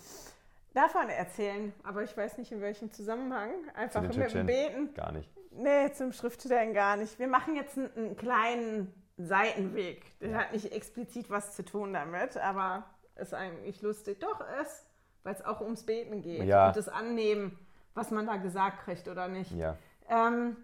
[0.72, 3.50] Davon erzählen, aber ich weiß nicht in welchem Zusammenhang.
[3.74, 4.94] Einfach mit dem Beten.
[4.94, 5.28] Gar nicht.
[5.50, 7.18] Nee, zum Schriftstellen gar nicht.
[7.18, 10.18] Wir machen jetzt einen, einen kleinen Seitenweg.
[10.20, 10.38] Der ja.
[10.38, 12.84] hat nicht explizit was zu tun damit, aber
[13.16, 14.20] ist eigentlich lustig.
[14.20, 14.86] Doch, ist,
[15.22, 16.68] weil es auch ums Beten geht ja.
[16.68, 17.58] und das Annehmen,
[17.94, 19.52] was man da gesagt kriegt oder nicht.
[19.52, 19.76] Ja.
[20.08, 20.56] Ähm,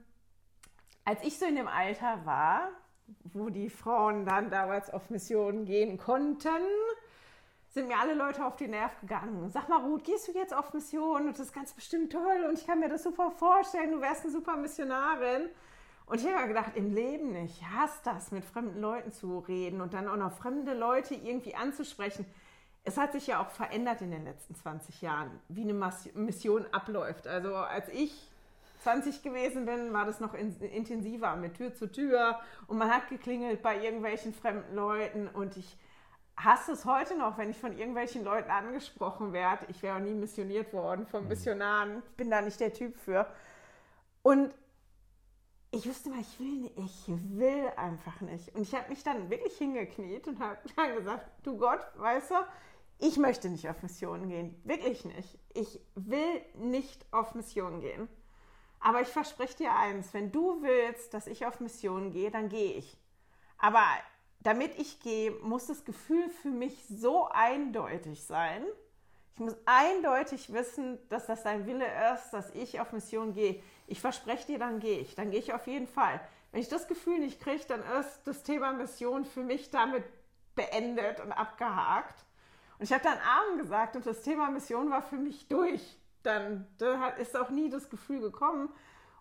[1.04, 2.68] als ich so in dem Alter war,
[3.24, 6.48] wo die Frauen dann damals auf Missionen gehen konnten,
[7.76, 9.50] sind mir alle Leute auf die Nerv gegangen.
[9.50, 11.26] Sag mal, Ruth, gehst du jetzt auf Mission?
[11.26, 13.92] Und das ist ganz bestimmt toll und ich kann mir das super vorstellen.
[13.92, 15.50] Du wärst eine super Missionarin.
[16.07, 17.61] Und ich habe mir gedacht, im Leben nicht.
[17.61, 21.54] Ich hasse das, mit fremden Leuten zu reden und dann auch noch fremde Leute irgendwie
[21.54, 22.24] anzusprechen.
[22.87, 27.26] Es hat sich ja auch verändert in den letzten 20 Jahren, wie eine Mission abläuft.
[27.26, 28.30] Also als ich
[28.82, 33.09] 20 gewesen bin, war das noch in, intensiver mit Tür zu Tür und man hat
[33.09, 35.76] geklingelt bei irgendwelchen fremden Leuten und ich
[36.37, 39.66] hasse es heute noch, wenn ich von irgendwelchen Leuten angesprochen werde.
[39.68, 41.28] Ich wäre auch nie missioniert worden von mhm.
[41.28, 42.03] Missionaren.
[42.11, 43.26] Ich bin da nicht der Typ für.
[44.22, 44.55] Und
[45.72, 48.55] ich wusste mal, ich will nicht, ich will einfach nicht.
[48.55, 52.34] Und ich habe mich dann wirklich hingekniet und habe dann gesagt, du Gott, weißt du,
[52.99, 54.61] ich möchte nicht auf Missionen gehen.
[54.64, 55.38] Wirklich nicht.
[55.53, 58.09] Ich will nicht auf Missionen gehen.
[58.80, 62.72] Aber ich verspreche dir eins, wenn du willst, dass ich auf Mission gehe, dann gehe
[62.72, 62.97] ich.
[63.59, 63.84] Aber
[64.40, 68.64] damit ich gehe, muss das Gefühl für mich so eindeutig sein.
[69.34, 73.62] Ich muss eindeutig wissen, dass das dein Wille ist, dass ich auf Mission gehe.
[73.86, 75.14] Ich verspreche dir, dann gehe ich.
[75.14, 76.20] Dann gehe ich auf jeden Fall.
[76.53, 80.05] Wenn ich das Gefühl nicht kriege, dann ist das Thema Mission für mich damit
[80.55, 82.24] beendet und abgehakt.
[82.79, 86.66] Und ich habe dann Arm gesagt und das Thema Mission war für mich durch dann
[86.79, 88.68] da ist auch nie das Gefühl gekommen.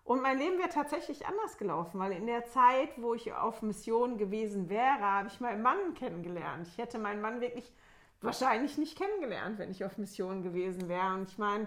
[0.04, 4.18] Und mein Leben wäre tatsächlich anders gelaufen, weil in der Zeit, wo ich auf Mission
[4.18, 6.68] gewesen wäre, habe ich meinen Mann kennengelernt.
[6.68, 7.72] Ich hätte meinen Mann wirklich
[8.20, 11.14] wahrscheinlich nicht kennengelernt, wenn ich auf Mission gewesen wäre.
[11.14, 11.66] Und ich meine,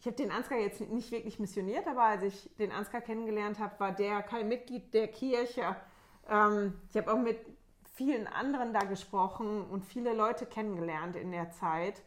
[0.00, 3.78] ich habe den Ansgar jetzt nicht wirklich missioniert, aber als ich den Ansgar kennengelernt habe,
[3.78, 5.76] war der kein Mitglied der Kirche.
[6.28, 7.38] Ähm, ich habe auch mit
[7.94, 12.02] vielen anderen da gesprochen und viele Leute kennengelernt in der Zeit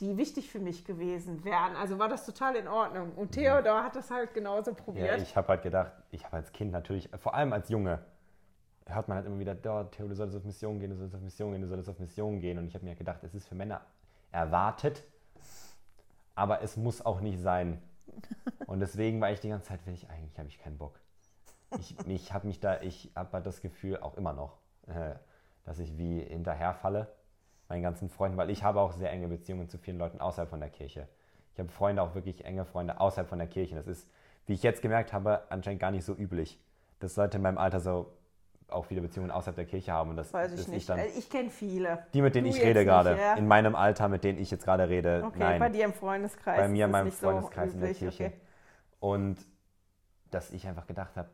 [0.00, 1.74] die wichtig für mich gewesen wären.
[1.76, 3.12] Also war das total in Ordnung.
[3.12, 5.16] Und Theodor hat das halt genauso probiert.
[5.16, 8.00] Ja, ich habe halt gedacht, ich habe als Kind natürlich, vor allem als Junge,
[8.86, 11.22] hört man halt immer wieder, dort, Theo, du solltest auf Mission gehen, du solltest auf
[11.22, 12.58] Mission gehen, du solltest auf Mission gehen.
[12.58, 13.80] Und ich habe mir gedacht, es ist für Männer
[14.32, 15.02] erwartet,
[16.34, 17.82] aber es muss auch nicht sein.
[18.66, 21.00] Und deswegen war ich die ganze Zeit, will ich eigentlich, habe ich keinen Bock.
[21.78, 24.58] Ich, ich habe mich da, ich habe halt das Gefühl, auch immer noch,
[24.88, 25.14] äh,
[25.64, 27.08] dass ich wie hinterherfalle
[27.68, 30.60] meinen ganzen Freunden, weil ich habe auch sehr enge Beziehungen zu vielen Leuten außerhalb von
[30.60, 31.08] der Kirche.
[31.52, 33.74] Ich habe Freunde, auch wirklich enge Freunde außerhalb von der Kirche.
[33.74, 34.08] Das ist,
[34.46, 36.60] wie ich jetzt gemerkt habe, anscheinend gar nicht so üblich,
[37.00, 38.12] dass Leute in meinem Alter so
[38.68, 40.10] auch viele Beziehungen außerhalb der Kirche haben.
[40.10, 40.88] Und das, Weiß ich nicht.
[40.88, 42.04] dann, Äh, ich kenne viele.
[42.14, 43.34] die, mit denen Du ich rede nicht, gerade, ja?
[43.34, 45.58] in meinem Alter, mit denen ich jetzt gerade rede, Okay, nein.
[45.60, 46.58] bei dir im Freundeskreis.
[46.58, 48.24] bei mir in meinem nicht so Freundeskreis in der Kirche.
[48.26, 48.32] okay.
[49.00, 49.38] Und
[50.30, 51.28] dass ich einfach gedacht habe,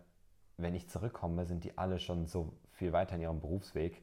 [0.58, 2.52] wenn ich zurückkomme, sind die alle schon so
[2.82, 4.02] viel weiter in ihrem Berufsweg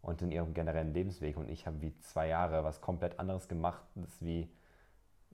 [0.00, 1.36] und in ihrem generellen Lebensweg.
[1.36, 4.48] Und ich habe wie zwei Jahre was komplett anderes gemacht, das wie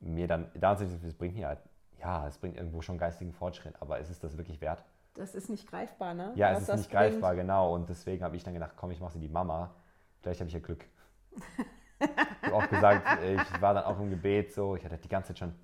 [0.00, 1.58] mir dann, da das bringt mir halt,
[1.98, 4.82] ja, es bringt irgendwo schon geistigen Fortschritt, aber ist es das wirklich wert?
[5.14, 6.32] Das ist nicht greifbar, ne?
[6.34, 6.92] Ja, es ist nicht bringt.
[6.92, 7.74] greifbar, genau.
[7.74, 9.74] Und deswegen habe ich dann gedacht, komm, ich mache sie die Mama.
[10.20, 10.86] Vielleicht habe ich ja Glück.
[11.32, 12.06] ich
[12.42, 15.40] habe auch gesagt, ich war dann auch im Gebet so, ich hatte die ganze Zeit
[15.40, 15.54] schon,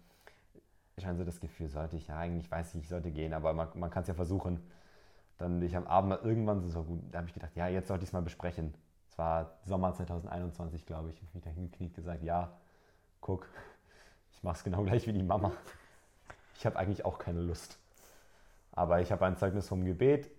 [0.99, 3.69] schon so das Gefühl, sollte ich ja eigentlich, weiß ich, ich sollte gehen, aber man,
[3.77, 4.61] man kann es ja versuchen.
[5.39, 8.05] Dann ich am Abend mal irgendwann so gut, da habe ich gedacht, ja, jetzt sollte
[8.05, 8.75] ich es mal besprechen.
[9.09, 11.17] Es war Sommer 2021, glaube ich.
[11.17, 12.53] Ich habe mich da hingekniet gesagt, ja,
[13.21, 13.47] guck,
[14.33, 15.53] ich mache es genau gleich wie die Mama.
[16.57, 17.79] Ich habe eigentlich auch keine Lust.
[18.73, 20.31] Aber ich habe ein Zeugnis vom Gebet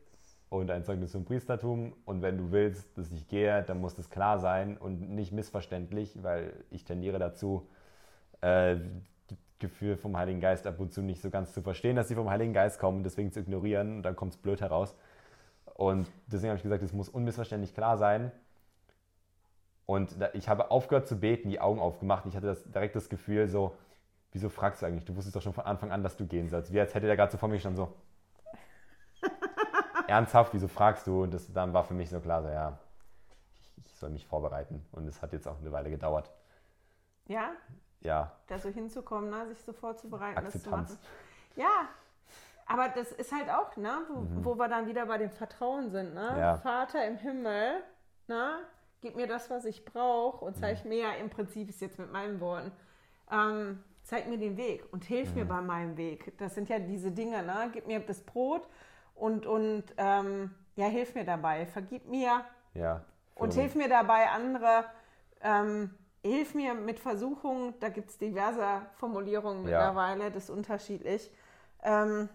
[0.49, 1.93] und ein Zeugnis vom Priestertum.
[2.05, 6.21] Und wenn du willst, dass ich gehe, dann muss das klar sein und nicht missverständlich,
[6.23, 7.67] weil ich tendiere dazu,
[8.41, 8.77] äh,
[9.55, 12.15] die Gefühle vom Heiligen Geist ab und zu nicht so ganz zu verstehen, dass sie
[12.15, 14.95] vom Heiligen Geist kommen, deswegen zu ignorieren und dann kommt es blöd heraus.
[15.75, 18.31] Und deswegen habe ich gesagt, es muss unmissverständlich klar sein.
[19.85, 22.25] Und da, ich habe aufgehört zu beten, die Augen aufgemacht.
[22.25, 23.75] Ich hatte das, direkt das Gefühl, so,
[24.31, 25.05] wieso fragst du eigentlich?
[25.05, 26.71] Du wusstest doch schon von Anfang an, dass du gehen sollst.
[26.71, 27.93] Wie als hätte der gerade so vor mir schon so.
[30.07, 31.23] Ernsthaft, wieso fragst du?
[31.23, 32.79] Und das, dann war für mich so klar, so, ja,
[33.53, 34.85] ich, ich soll mich vorbereiten.
[34.91, 36.31] Und es hat jetzt auch eine Weile gedauert.
[37.27, 37.51] Ja,
[38.01, 39.47] Ja, da so hinzukommen, ne?
[39.47, 40.89] sich so vorzubereiten, das zu Akzeptanz.
[40.91, 40.99] machen.
[41.55, 41.87] Ja,
[42.67, 43.97] aber das ist halt auch, ne?
[44.09, 46.13] wo, wo wir dann wieder bei dem Vertrauen sind.
[46.13, 46.29] Ne?
[46.33, 46.37] Mhm.
[46.39, 46.57] Ja.
[46.57, 47.81] Vater im Himmel,
[48.27, 48.59] ne?
[49.01, 52.11] gib mir das, was ich brauche und zeig mir ja im Prinzip, ist jetzt mit
[52.11, 52.71] meinen Worten,
[53.31, 55.35] ähm, zeig mir den Weg und hilf Mhm.
[55.35, 56.37] mir bei meinem Weg.
[56.37, 57.69] Das sind ja diese Dinge, ne?
[57.73, 58.67] gib mir das Brot
[59.15, 62.43] und, und ähm, ja, hilf mir dabei, vergib mir
[62.73, 63.01] ja.
[63.35, 64.85] und hilf mir dabei, andere,
[65.41, 69.91] ähm, hilf mir mit Versuchungen, da gibt es diverse Formulierungen Ja.
[69.91, 71.31] mittlerweile, das ist unterschiedlich.
[71.83, 72.29] Ähm,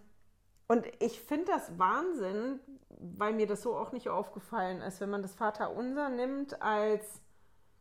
[0.68, 2.60] und ich finde das Wahnsinn,
[3.00, 7.20] weil mir das so auch nicht aufgefallen ist, wenn man das Vaterunser nimmt als,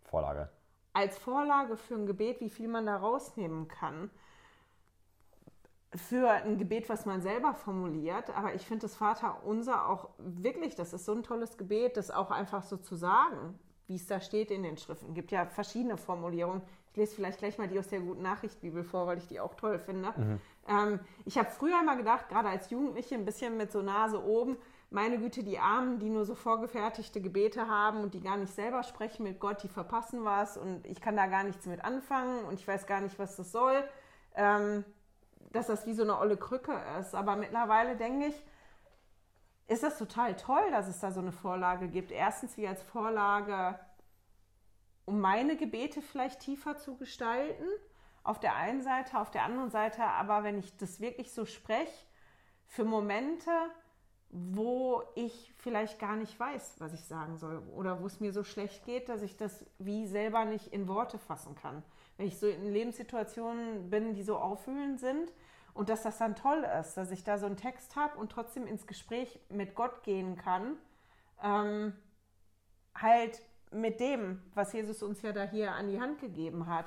[0.06, 0.50] Vorlage.
[0.94, 4.10] als Vorlage für ein Gebet, wie viel man da rausnehmen kann.
[5.96, 8.36] Für ein Gebet, was man selber formuliert.
[8.36, 12.32] Aber ich finde das Vaterunser auch wirklich, das ist so ein tolles Gebet, das auch
[12.32, 13.60] einfach so zu sagen,
[13.90, 15.10] wie es da steht in den Schriften.
[15.10, 16.62] Es gibt ja verschiedene Formulierungen.
[16.92, 19.40] Ich lese vielleicht gleich mal die aus der Guten Nachricht Bibel vor, weil ich die
[19.40, 20.14] auch toll finde.
[20.68, 24.58] Ähm, ich habe früher mal gedacht, gerade als Jugendliche, ein bisschen mit so Nase oben,
[24.92, 28.84] meine Güte, die Armen, die nur so vorgefertigte Gebete haben und die gar nicht selber
[28.84, 32.54] sprechen mit Gott, die verpassen was und ich kann da gar nichts mit anfangen und
[32.60, 33.84] ich weiß gar nicht, was das soll.
[34.36, 34.86] Ähm,
[35.52, 37.16] dass das wie so eine olle Krücke ist.
[37.16, 38.44] Aber mittlerweile denke ich,
[39.70, 42.12] ist das total toll, dass es da so eine Vorlage gibt.
[42.12, 43.80] Erstens wie als Vorlage,
[45.06, 47.66] um meine Gebete vielleicht tiefer zu gestalten.
[48.24, 52.06] Auf der einen Seite, auf der anderen Seite aber, wenn ich das wirklich so spreche,
[52.66, 53.52] für Momente,
[54.32, 58.44] wo ich vielleicht gar nicht weiß, was ich sagen soll oder wo es mir so
[58.44, 61.84] schlecht geht, dass ich das wie selber nicht in Worte fassen kann.
[62.18, 65.32] Wenn ich so in Lebenssituationen bin, die so aufwühlend sind
[65.74, 68.68] und dass das dann toll ist, dass ich da so einen Text habe und trotzdem
[68.68, 70.78] ins Gespräch mit Gott gehen kann,
[71.44, 71.94] ähm,
[72.96, 73.42] halt
[73.72, 76.86] mit dem, was Jesus uns ja da hier an die Hand gegeben hat.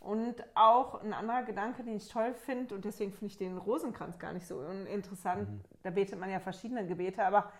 [0.00, 4.18] Und auch ein anderer Gedanke, den ich toll finde, und deswegen finde ich den Rosenkranz
[4.18, 5.48] gar nicht so interessant.
[5.82, 7.50] Da betet man ja verschiedene Gebete, aber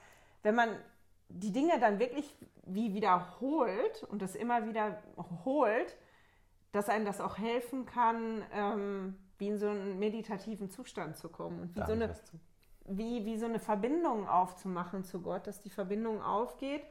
[0.43, 0.68] wenn man
[1.29, 5.03] die Dinge dann wirklich wie wiederholt und das immer wieder
[5.45, 5.97] holt,
[6.72, 11.61] dass einem das auch helfen kann, ähm, wie in so einen meditativen Zustand zu kommen
[11.61, 12.14] und wie so eine
[12.86, 16.82] wie, wie so eine Verbindung aufzumachen zu Gott, dass die Verbindung aufgeht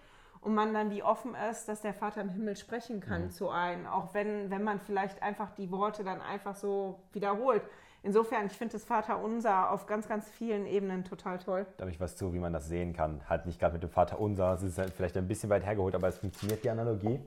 [0.42, 3.86] und man dann wie offen ist, dass der Vater im Himmel sprechen kann zu einem,
[3.86, 7.62] auch wenn, wenn man vielleicht einfach die Worte dann einfach so wiederholt.
[8.02, 11.66] Insofern, ich finde das Vater unser auf ganz, ganz vielen Ebenen total toll.
[11.78, 13.22] Da habe ich was zu, wie man das sehen kann.
[13.30, 15.96] Halt nicht gerade mit dem Vater unser, es ist halt vielleicht ein bisschen weit hergeholt,
[15.96, 17.22] aber es funktioniert die Analogie.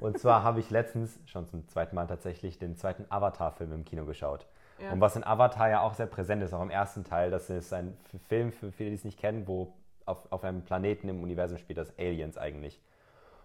[0.00, 4.04] Und zwar habe ich letztens, schon zum zweiten Mal tatsächlich, den zweiten Avatar-Film im Kino
[4.04, 4.46] geschaut.
[4.78, 4.92] Ja.
[4.92, 7.72] Und was in Avatar ja auch sehr präsent ist, auch im ersten Teil, das ist
[7.72, 7.96] ein
[8.28, 9.74] Film, für viele, die es nicht kennen, wo
[10.06, 12.80] auf, auf einem Planeten im Universum spielt, das Aliens eigentlich.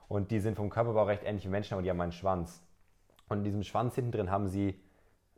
[0.08, 2.64] Und die sind vom Körperbau recht ähnlich wie Menschen, aber die haben einen Schwanz.
[3.30, 4.80] Und in diesem Schwanz hinten drin haben sie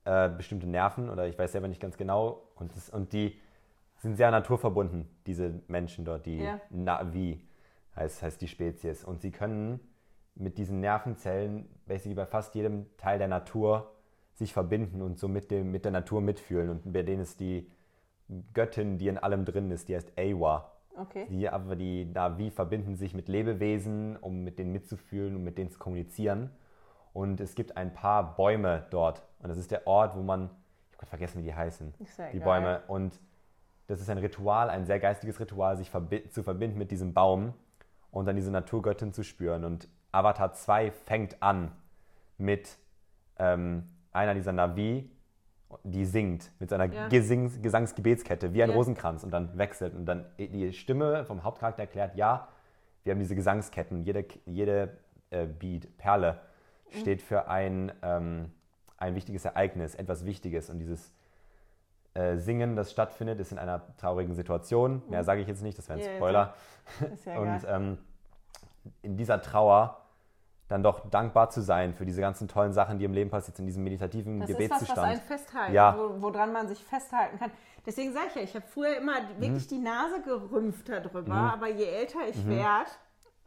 [0.05, 2.43] äh, bestimmte Nerven oder ich weiß selber nicht ganz genau.
[2.55, 3.39] Und, das, und die
[3.97, 6.61] sind sehr naturverbunden, diese Menschen dort, die Ja.
[6.69, 7.41] Navi
[7.95, 9.03] heißt, heißt die Spezies.
[9.03, 9.79] Und sie können
[10.39, 13.91] mit diesen Nervenzellen basically bei fast jedem Teil der Natur
[14.33, 16.69] sich verbinden und so mit, dem, mit der Natur mitfühlen.
[16.69, 17.69] Und bei denen ist die
[18.53, 20.71] Göttin, die in allem drin ist, die heißt Ewa.
[20.95, 21.27] Okay.
[21.29, 25.71] Die, aber die Navi verbinden sich mit Lebewesen, um mit denen mitzufühlen und mit denen
[25.71, 26.51] zu kommunizieren.
[27.13, 29.23] Und es gibt ein paar Bäume dort.
[29.39, 30.49] Und das ist der Ort, wo man,
[30.91, 32.61] ich habe vergessen, wie die heißen, die egal.
[32.61, 32.81] Bäume.
[32.87, 33.19] Und
[33.87, 37.53] das ist ein Ritual, ein sehr geistiges Ritual, sich verbi zu verbinden mit diesem Baum
[38.11, 39.65] und dann diese Naturgöttin zu spüren.
[39.65, 41.71] Und Avatar 2 fängt an
[42.37, 42.77] mit
[43.37, 45.09] ähm, einer dieser Navi,
[45.83, 47.07] die singt mit seiner Ja.
[47.09, 48.75] Gesings Gesangsgebetskette wie ein Ja.
[48.75, 52.47] Rosenkranz und dann wechselt und dann die Stimme vom Hauptcharakter erklärt, ja,
[53.03, 54.97] wir haben diese Gesangsketten, jede, jede
[55.29, 56.39] äh, Beat, Perle
[56.91, 56.97] Mhm.
[56.97, 58.51] steht für ein, ähm,
[58.97, 61.13] ein wichtiges Ereignis, etwas Wichtiges und dieses
[62.15, 65.03] äh, Singen, das stattfindet, ist in einer traurigen Situation.
[65.09, 66.15] Mehr sage ich jetzt nicht, das wäre ein Mhm.
[66.15, 66.55] Spoiler.
[67.25, 67.97] Ja Und ähm,
[69.03, 69.98] in dieser Trauer
[70.69, 73.65] dann doch dankbar zu sein für diese ganzen tollen Sachen, die im Leben passiert in
[73.65, 75.07] diesem meditativen Das ist was, was Gebetszustand.
[75.11, 75.97] einen festhalten, Ja.
[75.97, 77.51] wo, woran man sich festhalten kann.
[77.85, 79.41] Deswegen sage ich ja, ich habe früher immer Mhm.
[79.41, 82.49] wirklich die Nase gerümpft darüber, aber je älter ich Mhm.
[82.51, 82.91] werde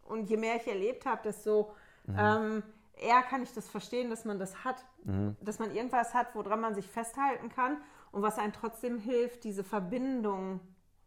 [0.09, 1.73] und je mehr ich erlebt habe, desto
[2.07, 2.17] Mhm.
[2.19, 2.63] ähm,
[2.95, 4.85] eher kann ich das verstehen, dass man das hat.
[5.05, 5.37] Mhm.
[5.41, 7.77] Dass man irgendwas hat, woran man sich festhalten kann
[8.11, 10.59] und was einem trotzdem hilft, diese Verbindung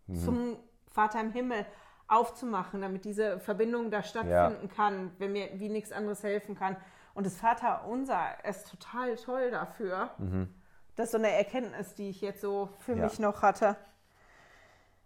[0.08, 0.16] Mhm.
[0.16, 0.58] zum
[0.88, 1.66] Vater im Himmel
[2.08, 6.76] aufzumachen, damit diese Verbindung da stattfinden kann, wenn mir wie nichts anderes helfen kann.
[7.14, 10.10] Und das Vater unser ist total toll dafür.
[10.96, 13.04] Das ist so eine Erkenntnis, die ich jetzt so für Ja.
[13.04, 13.76] mich noch hatte.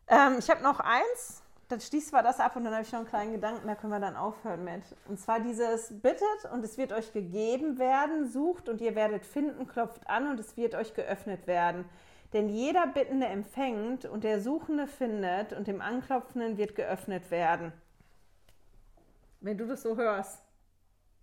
[0.08, 3.00] Ähm, ich habe noch eins, dann schließt wir das ab und dann habe ich noch
[3.02, 4.82] einen kleinen Gedanken, da können wir dann aufhören mit.
[5.08, 9.68] Und zwar dieses bittet und es wird euch gegeben werden, sucht und ihr werdet finden,
[9.68, 11.86] klopft an und es wird euch geöffnet werden.
[12.34, 17.74] Denn jeder Bittende empfängt und der Suchende findet und dem Anklopfenden wird geöffnet werden.
[19.42, 20.44] Wenn du das so hörst,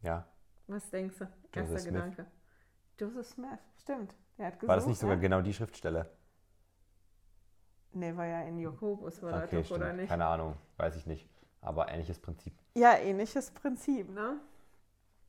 [0.02, 0.26] Ja.
[0.66, 1.24] was denkst du?
[1.24, 1.92] Erster Joseph Smith.
[1.94, 2.26] Gedanke.
[2.98, 4.14] Joseph Smith, stimmt.
[4.38, 5.22] Der hat gesucht, War das nicht sogar ne?
[5.22, 6.10] genau die Schriftstelle?
[7.92, 10.08] Nee, war ja in Jakobus, war Okay, das doch, oder nicht?
[10.08, 11.28] Keine Ahnung, weiß ich nicht.
[11.60, 12.54] Aber ähnliches Prinzip.
[12.74, 14.38] Ja, ähnliches Prinzip, ne?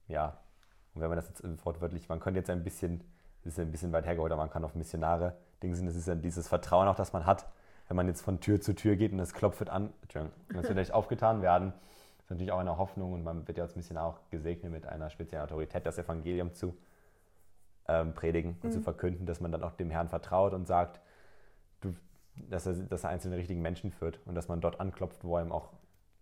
[0.08, 0.42] Ja.
[0.94, 3.00] Und wenn man das jetzt wortwörtlich, man könnte jetzt ein bisschen,
[3.44, 6.08] das ist ein bisschen weit hergeholt, aber man kann auf Missionare Dinge sind, das ist
[6.08, 7.48] ja dieses Vertrauen auch, das man hat,
[7.88, 10.78] wenn man jetzt von Tür zu Tür geht und es klopft wird an, es wird
[10.78, 11.74] euch aufgetan werden,
[12.20, 15.10] ist natürlich auch eine Hoffnung und man wird ja als Missionar auch gesegnet mit einer
[15.10, 16.78] speziellen Autorität, das Evangelium zu
[17.88, 21.00] ähm, predigen und zu verkünden, dass man dann auch dem Herrn vertraut und sagt,
[21.82, 21.96] du,
[22.50, 25.44] dass, er, dass er einzelne richtigen Menschen führt und dass man dort anklopft, wo er
[25.46, 25.70] ihm auch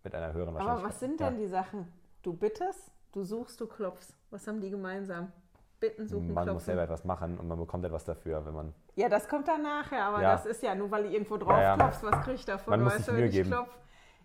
[0.04, 0.90] mit einer höheren Aber Wahrscheinlichkeit...
[0.90, 1.92] was sind denn die Sachen?
[2.22, 4.16] Du bittest, du suchst, du klopfst.
[4.30, 5.32] Was haben die gemeinsam?
[5.80, 6.66] Bitten, suchen, Man muss klopfen.
[6.66, 8.74] selber etwas machen und man bekommt etwas dafür, wenn man.
[8.96, 10.32] Ja, das kommt dann nachher, aber Ja.
[10.32, 12.72] das ist ja nur, weil ich irgendwo drauf Ja, klopfst, was krieg ich davon?
[12.72, 13.50] Man muss weißt sich du, Mühe geben.
[13.52, 13.70] klopf?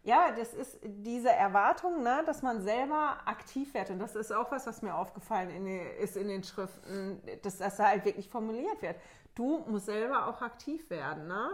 [0.03, 3.91] Ja, das ist diese Erwartung, ne, dass man selber aktiv wird.
[3.91, 5.67] Und das ist auch was, was mir aufgefallen in
[5.99, 8.97] ist in den Schriften, dass das da halt wirklich formuliert wird.
[9.35, 11.27] Du musst selber auch aktiv werden.
[11.29, 11.51] Ne?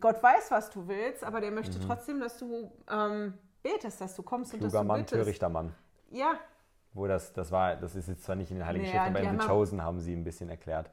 [0.00, 4.22] Gott weiß, was du willst, aber der möchte trotzdem, dass du ähm, betest, dass du
[4.22, 4.76] kommst und dass Mhm.
[4.76, 5.22] Kluger du Mann, bittest.
[5.22, 5.74] törichter Mann.
[6.10, 6.34] Ja,
[6.94, 9.20] Wo das, das war, das ist jetzt zwar nicht in den Heiligen Nee, Schriften, aber
[9.20, 10.90] in The Chosen haben sie ein bisschen erklärt.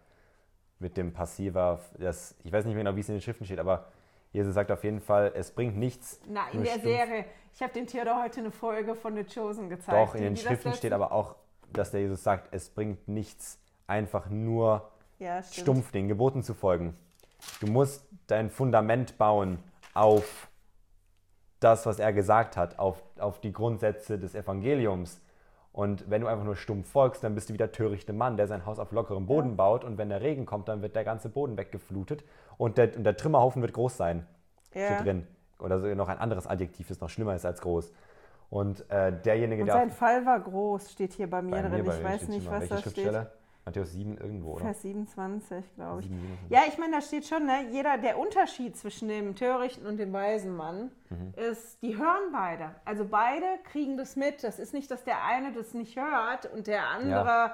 [0.79, 3.59] Mit dem Passiver, das, ich weiß nicht mehr genau, wie es in den Schriften steht,
[3.59, 3.87] aber
[4.31, 6.21] Jesus sagt auf jeden Fall, es bringt nichts.
[6.27, 7.25] Na, in der stumpf- Serie.
[7.53, 9.97] Ich habe dem Theodor heute eine Folge von The Chosen gezeigt.
[10.09, 11.35] Doch, in den Schriften steht aber auch,
[11.73, 16.95] dass der Jesus sagt, es bringt nichts, einfach nur ja, stumpf den Geboten zu folgen.
[17.59, 19.59] Du musst dein Fundament bauen
[19.93, 20.47] auf
[21.59, 25.19] das, was er gesagt hat, auf, auf die Grundsätze des Evangeliums.
[25.80, 28.65] Und wenn du einfach nur stumpf folgst, dann bist du wieder törichte Mann, der sein
[28.65, 31.57] Haus auf lockerem Boden baut und wenn der Regen kommt, dann wird der ganze Boden
[31.57, 32.25] weggeflutet
[32.57, 34.27] und der, und der Trümmerhaufen wird groß sein.
[34.73, 34.88] Ja.
[34.88, 35.27] Steht drin.
[35.57, 37.93] Oder so noch ein anderes Adjektiv, das noch schlimmer ist als groß.
[38.49, 41.86] Und äh, derjenige, Und der sein Fall war groß, steht hier bei mir bei drin.
[41.86, 43.27] mir, ich weiß nicht, was da steht.
[43.66, 44.66] Matthäus 7 irgendwo, oder?
[44.66, 46.07] Vers 27, glaube ich.
[46.07, 46.49] 7, 27.
[46.51, 50.12] Ja, ich meine, da steht schon, ne, jeder, der Unterschied zwischen dem Törichten und dem
[50.14, 51.34] weisen Mann Mhm.
[51.36, 52.76] ist, die hören beide.
[52.86, 54.43] Also beide kriegen das mit.
[54.43, 57.51] Das ist nicht, dass der eine das nicht hört und der andere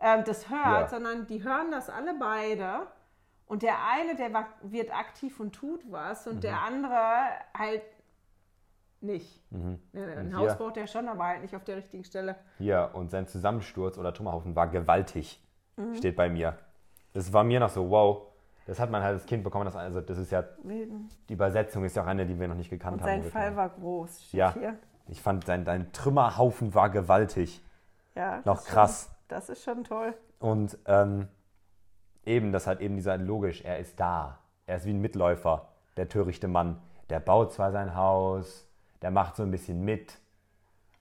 [0.00, 0.88] ähm, das hört, Ja.
[0.88, 2.86] sondern die hören das alle beide.
[3.46, 6.40] Und der eine, der wird aktiv und tut was und Mhm.
[6.40, 6.96] der andere
[7.56, 7.82] halt
[9.00, 9.42] nicht.
[9.50, 12.36] Ja, Und ein Haus baut er schon, aber halt nicht auf der richtigen Stelle.
[12.58, 15.40] Hier, und sein Zusammensturz oder Trümmerhaufen war gewaltig,
[15.78, 15.94] Mhm.
[15.94, 16.58] steht bei mir.
[17.14, 18.22] Das war mir noch so, wow,
[18.66, 19.64] das hat man halt als Kind bekommen.
[19.64, 22.70] Das, also das ist ja, die Übersetzung ist ja auch eine, die wir noch nicht
[22.70, 23.22] gekannt Und haben.
[23.22, 24.52] sein Fall war groß, steht Ja.
[24.52, 24.76] hier.
[25.06, 27.64] Ich fand, sein, sein Trümmerhaufen war gewaltig.
[28.14, 29.04] Ja, Noch das krass.
[29.04, 30.12] Schon, das ist schon toll.
[30.38, 31.28] Und ähm,
[32.26, 34.38] eben, das hat eben dieser, logisch, er ist da.
[34.66, 36.78] Er ist wie ein Mitläufer, der törichte Mann.
[37.08, 38.68] Der baut zwar sein Haus,
[39.00, 40.18] der macht so ein bisschen mit,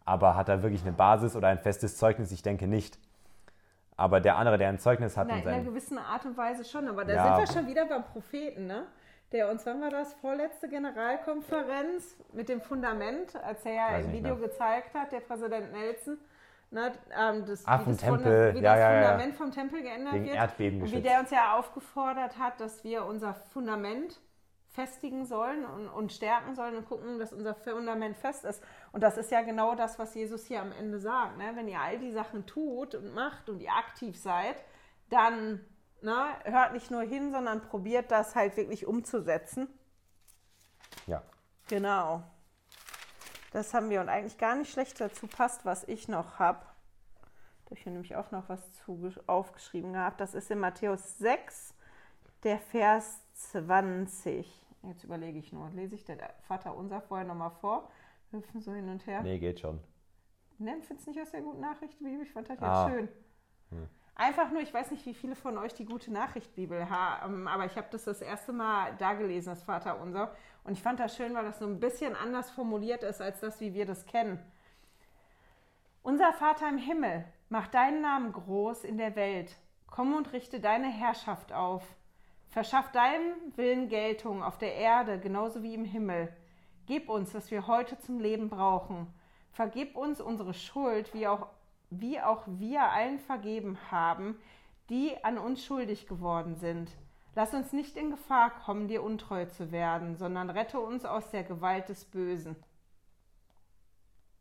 [0.06, 2.32] aber hat er wirklich eine Basis oder ein festes Zeugnis?
[2.32, 2.98] Ich denke nicht.
[4.00, 6.88] Aber der andere, der ein Zeugnis hat und in einer gewissen Art und Weise schon,
[6.88, 7.36] aber da Ja.
[7.40, 8.84] sind wir schon wieder beim Propheten, ne?
[9.32, 14.14] Der uns, wann war das, vorletzte Generalkonferenz mit dem Fundament, als er ja Weiß im
[14.14, 14.48] Video mehr.
[14.48, 16.18] gezeigt hat, der Präsident Nelson,
[16.72, 18.54] ne, ähm, das, Ah, wie das, Tempel.
[18.54, 19.02] wie Ja, das ja, ja.
[19.02, 20.92] Fundament vom Tempel geändert Wegen wird.
[20.92, 24.20] Wie der uns ja aufgefordert hat, dass wir unser Fundament
[24.78, 28.64] festigen sollen und, und stärken sollen und gucken, dass unser Fundament fest ist.
[28.92, 31.40] Und das ist ja genau das, was Jesus hier am Ende sagt.
[31.40, 31.52] Ne?
[31.56, 34.64] Wenn ihr all die Sachen tut und macht und ihr aktiv seid,
[35.10, 35.66] dann
[36.02, 39.68] ne, hört nicht nur hin, sondern probiert das halt wirklich umzusetzen.
[41.08, 41.24] Ja.
[41.70, 42.22] Genau.
[43.54, 46.60] Das haben wir und eigentlich gar nicht schlecht dazu passt, was ich noch habe.
[46.60, 50.22] Da habe ich hier nämlich auch noch was zu, aufgeschrieben gehabt.
[50.22, 51.74] Das ist in Matthäus 6,
[52.44, 54.67] der Vers 20.
[54.88, 55.70] Jetzt überlege ich nur.
[55.72, 57.90] Lese ich den Vater unser vorher nochmal vor?
[58.32, 59.22] Hüpfen so hin und her.
[59.22, 59.80] Nee, geht schon.
[60.58, 62.22] Ne, findest du nicht aus der guten Nachricht, Bibel?
[62.24, 62.88] Ich fand das Ah.
[62.88, 63.10] jetzt schön.
[64.16, 67.66] Einfach nur, ich weiß nicht, wie viele von euch die gute Nachricht Bibel haben, aber
[67.66, 70.34] ich habe das das erste Mal da gelesen, das Vater unser.
[70.64, 73.60] Und ich fand das schön, weil das so ein bisschen anders formuliert ist, als das,
[73.60, 74.40] wie wir das kennen.
[76.02, 79.56] Unser Vater im Himmel, mach deinen Namen groß in der Welt.
[79.86, 81.84] Komm und richte deine Herrschaft auf.
[82.58, 86.36] Verschaff deinem Willen Geltung auf der Erde genauso wie im Himmel.
[86.88, 89.14] Gib uns, was wir heute zum Leben brauchen.
[89.52, 91.50] Vergib uns unsere Schuld, wie auch,
[91.92, 94.40] wie auch wir allen vergeben haben,
[94.90, 96.90] die an uns schuldig geworden sind.
[97.36, 101.44] Lass uns nicht in Gefahr kommen, dir untreu zu werden, sondern rette uns aus der
[101.44, 102.56] Gewalt des Bösen.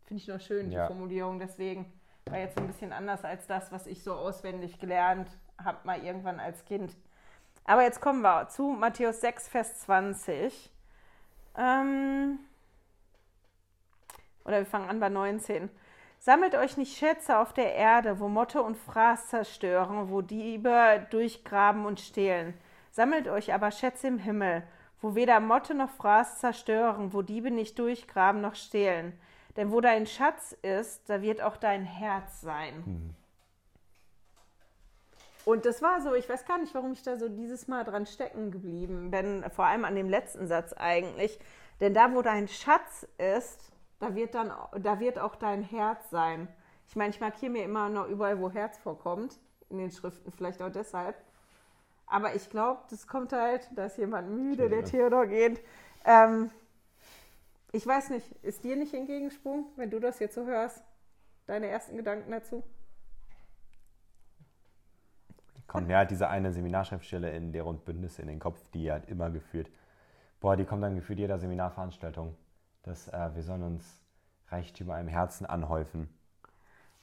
[0.05, 0.87] Finde ich noch schön, Ja.
[0.87, 1.39] die Formulierung.
[1.39, 1.93] Deswegen
[2.25, 5.29] war jetzt ein bisschen anders als das, was ich so auswendig gelernt
[5.62, 6.97] habe, mal irgendwann als Kind.
[7.67, 10.71] Aber jetzt kommen wir zu Matthäus 6, Vers 20.
[11.59, 12.39] Ähm,
[14.45, 15.69] oder wir fangen an bei 19.
[16.19, 21.87] Sammelt euch nicht Schätze auf der Erde, wo Motte und Fraß zerstören, wo Diebe durchgraben
[21.87, 22.55] und stehlen.
[22.93, 24.62] Sammelt euch aber Schätze im Himmel,
[25.01, 29.19] wo weder Motte noch Fraß zerstören, wo Diebe nicht durchgraben noch stehlen.
[29.57, 33.14] Denn wo dein Schatz ist, da wird auch dein Herz sein.
[35.47, 38.05] Und das war so, ich weiß gar nicht, warum ich da so dieses Mal dran
[38.05, 41.38] stecken geblieben bin, vor allem an dem letzten Satz eigentlich.
[41.80, 43.70] Denn da, wo dein Schatz ist,
[44.01, 46.49] da wird dann, da wird auch dein Herz sein.
[46.88, 49.38] Ich meine, ich markiere mir immer noch überall, wo Herz vorkommt,
[49.70, 51.14] in den Schriften, vielleicht auch deshalb.
[52.09, 55.62] Aber ich glaube, das kommt halt, da ist jemand müde, der Theodor geht.
[56.05, 56.51] Ähm,
[57.70, 60.82] ich weiß nicht, ist dir nicht entgegensprungen, wenn du das jetzt so hörst?
[61.47, 62.64] Deine ersten Gedanken dazu?
[65.67, 69.09] Kommt mir halt diese eine Seminarschriftstelle in Lehre und Bündnisse in den Kopf, die halt
[69.09, 69.69] immer geführt.
[70.41, 72.37] Boah, die kommt dann gefühlt jeder Seminarveranstaltung,
[72.83, 74.01] dass äh, wir sollen uns
[74.49, 76.09] Reichtümer im Herzen anhäufen.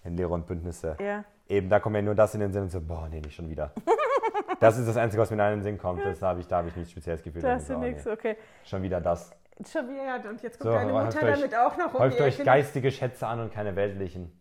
[0.06, 0.98] In Lehre und Bündnisse.
[1.00, 1.24] Ja.
[1.48, 3.50] Eben, da kommt mir nur das in den Sinn und so, boah, nee, nicht schon
[3.50, 3.72] wieder.
[4.60, 6.04] das ist das Einzige, was mir in den Sinn kommt.
[6.06, 7.44] Das habe ich, da habe ich nichts Spezielles gefühlt.
[7.44, 8.36] Da hast so, du nichts, okay.
[8.66, 9.32] Schon wieder das.
[9.66, 12.36] Schon wieder, und jetzt kommt So, deine Mutter euch- damit auch noch um Häuft euch
[12.36, 12.44] Ecke.
[12.44, 14.32] geistige Schätze an und keine weltlichen.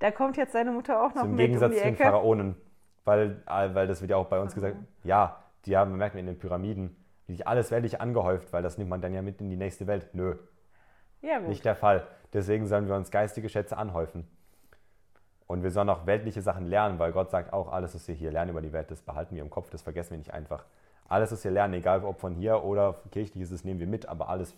[0.00, 1.96] Da kommt jetzt deine Mutter auch noch Zum mit Gegensatz um zu den.
[1.96, 2.56] Pharaonen.
[3.10, 6.20] Weil, äh, weil das wird ja auch bei uns gesagt, ja, die haben, merkt man
[6.20, 6.94] in den Pyramiden,
[7.26, 9.88] die sich alles weltlich angehäuft, weil das nimmt man dann ja mit in die nächste
[9.88, 10.14] Welt.
[10.14, 10.36] Nö,
[11.20, 11.48] Ja, gut.
[11.48, 12.06] nicht der Fall.
[12.32, 14.28] Deswegen sollen wir uns geistige Schätze anhäufen.
[15.48, 18.30] Und wir sollen auch weltliche Sachen lernen, weil Gott sagt auch, alles, was wir hier
[18.30, 20.64] lernen über die Welt, das behalten wir im Kopf, das vergessen wir nicht einfach.
[21.08, 24.28] Alles, was wir lernen, egal ob von hier oder kirchliches, das nehmen wir mit, aber
[24.28, 24.54] alles,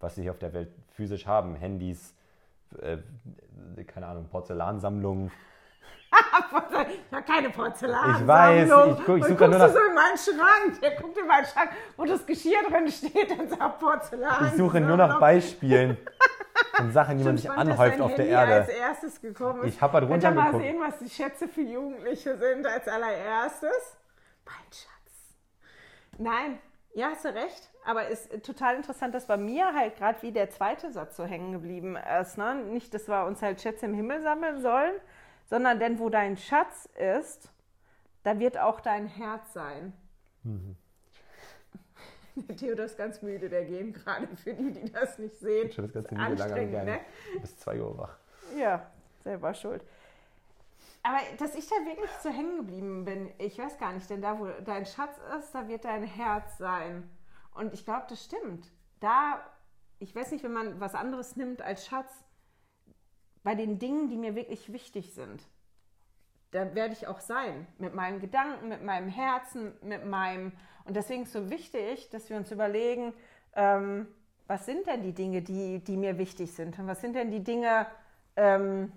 [0.00, 2.12] was wir hier auf der Welt physisch haben, Handys,
[2.82, 2.98] äh,
[3.86, 5.30] keine Ahnung, Porzellansammlungen,
[7.10, 8.16] Ja, keine Porzellan.
[8.20, 8.64] Ich weiß,
[8.98, 10.80] ich guck- ich suche nur nach- du so in meinen Schrank.
[10.80, 14.46] Der guckt in meinen Schrank, wo das Geschirr drin steht und sagt Porzellan.
[14.48, 15.96] Ich suche nur nach Beispielen
[16.78, 18.80] und Sachen, die man sich anhäuft auf der Handy als Erde.
[18.80, 19.74] erstes gekommen ist.
[19.74, 20.62] Ich hab halt ihr mal runtergeguckt.
[20.64, 23.96] sehen, was die Schätze für Jugendliche sind als allererstes?
[24.44, 25.34] Mein Schatz.
[26.18, 26.58] Nein,
[26.94, 27.70] ja, hast du recht.
[27.86, 31.24] Aber es ist total interessant, dass bei mir halt gerade wie der zweite Satz so
[31.24, 32.38] hängen geblieben ist.
[32.38, 32.54] Ne?
[32.54, 34.94] Nicht, dass wir uns halt Schätze im Himmel sammeln sollen,
[35.54, 37.48] sondern denn wo dein Schatz ist,
[38.24, 39.92] da wird auch dein Herz sein.
[42.34, 45.70] Der Theodor ist ganz müde, der gehen gerade für die, die das nicht sehen.
[45.70, 46.84] Schon das ganze Ist Video lang am anstrengend, Gang.
[46.86, 47.00] ne?
[47.40, 48.18] Bis 2 Uhr wach.
[48.58, 48.90] Ja,
[49.22, 49.84] selber schuld.
[51.04, 54.36] Aber dass ich da wirklich so hängen geblieben bin, ich weiß gar nicht, denn da,
[54.40, 57.08] wo dein Schatz ist, da wird dein Herz sein.
[57.54, 58.72] Und ich glaube, das stimmt.
[58.98, 59.38] Da,
[60.00, 62.24] ich weiß nicht, wenn man was anderes nimmt als Schatz,
[63.44, 65.46] bei den Dingen, die mir wirklich wichtig sind,
[66.50, 67.66] da werde ich auch sein.
[67.78, 70.52] Mit meinen Gedanken, mit meinem Herzen, mit meinem.
[70.84, 73.12] Und deswegen ist so wichtig, dass wir uns überlegen,
[73.54, 74.08] ähm,
[74.46, 76.78] was sind denn die Dinge, die, die mir wichtig sind?
[76.78, 77.86] Und was sind denn die Dinge,
[78.36, 78.92] ähm,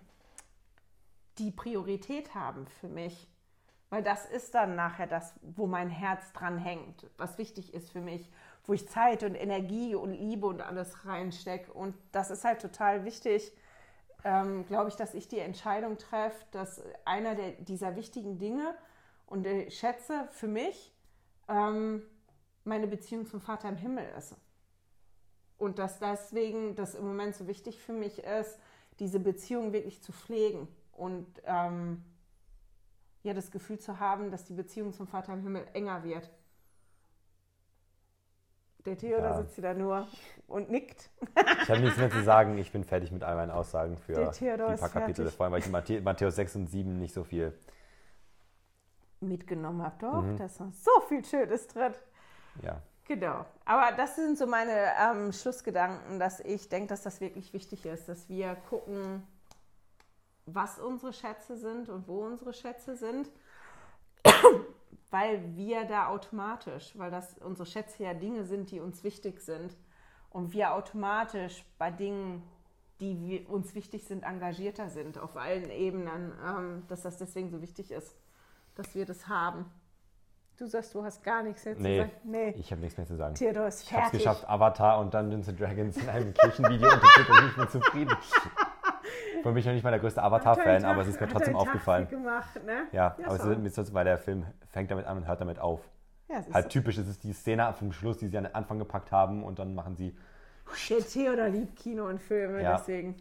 [1.38, 3.28] die Priorität haben für mich.
[3.90, 8.02] Weil das ist dann nachher das, wo mein Herz dran hängt, was wichtig ist für
[8.02, 8.30] mich,
[8.66, 11.72] wo ich Zeit und Energie und Liebe und alles reinstecke.
[11.72, 13.54] Und das ist halt total wichtig,
[14.28, 18.76] ähm, glaube ich, dass ich die Entscheidung treffe, dass einer der, dieser wichtigen Dinge
[19.26, 20.94] und ich schätze für mich
[21.48, 22.04] ähm,
[22.66, 24.36] meine Beziehung zum Vater im Himmel ist.
[25.58, 28.60] Und dass deswegen das im Moment so wichtig für mich ist,
[29.00, 32.04] diese Beziehung wirklich zu pflegen und ähm,
[33.24, 36.30] ja, das Gefühl zu haben, dass die Beziehung zum Vater im Himmel enger wird.
[38.88, 39.38] Der Theodor ja.
[39.38, 40.08] sitzt da nur
[40.48, 41.10] und nickt.
[41.62, 42.58] Ich habe nichts mehr zu sagen.
[42.58, 44.46] Ich bin fertig mit all meinen Aussagen für die
[44.78, 45.30] paar Kapitel.
[45.30, 47.54] Vor allem, weil ich in Matthäus 6 und 7 nicht so viel
[49.20, 49.96] mitgenommen habe.
[50.00, 50.38] Doch, mhm.
[50.38, 51.94] da ist noch so viel Schönes drin.
[52.62, 52.82] Ja.
[53.08, 53.46] Genau.
[53.66, 58.08] Aber das sind so meine ähm, Schlussgedanken, dass ich denke, dass das wirklich wichtig ist,
[58.08, 59.28] dass wir gucken,
[60.46, 63.30] was unsere Schätze sind und wo unsere Schätze sind,
[65.10, 69.76] weil wir da automatisch, weil das unsere Schätze ja Dinge sind, die uns wichtig sind
[70.30, 72.44] und wir automatisch bei Dingen,
[73.00, 77.92] die uns wichtig sind, engagierter sind auf allen Ebenen, ähm, dass das deswegen so wichtig
[77.92, 78.16] ist,
[78.76, 79.66] dass wir das haben.
[80.58, 82.12] Du sagst, du hast gar nichts mehr zu sagen.
[82.24, 83.36] Nee, ich habe nichts mehr zu sagen.
[83.36, 83.92] Theodor ist fertig.
[83.92, 87.02] Ich habe es geschafft, Avatar und Dungeons Dragons in einem Kirchenvideo und
[87.50, 88.18] ich bin zufrieden.
[89.44, 92.08] Für mich noch nicht mal der größte Avatar-Fan, aber es ist mir trotzdem aufgefallen.
[92.08, 92.88] Gemacht, ne?
[92.92, 95.82] Ja, ja aber es ist, weil der Film fängt damit an und hört damit auf.
[96.30, 96.70] Ja, halt so.
[96.70, 99.60] typisch, es ist die Szene vom Schluss, die sie an den Anfang gepackt haben und
[99.60, 100.16] dann machen sie.
[100.90, 102.78] Der Theodor liebt Kino und Filme, ja.
[102.78, 103.16] deswegen.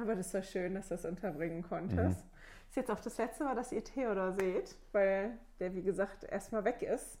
[0.00, 2.24] Aber das war schön, dass du das unterbringen konntest.
[2.24, 2.30] Mhm.
[2.68, 6.64] Ist jetzt auch das letzte Mal, dass ihr Theodor seht, weil der, wie gesagt, erstmal
[6.64, 7.18] weg ist.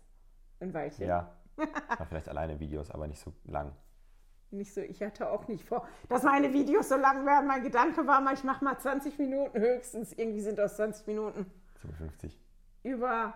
[0.60, 1.06] Ein Weilchen.
[1.06, 1.32] Ja.
[2.08, 3.72] Vielleicht alleine Videos, aber nicht so lang
[4.52, 7.46] nicht so, ich hatte auch nicht vor, dass meine Videos so lang werden.
[7.46, 10.12] Mein Gedanke war mal, ich mache mal 20 Minuten höchstens.
[10.12, 11.50] Irgendwie sind aus 20 Minuten
[11.82, 12.38] 57.
[12.82, 13.34] über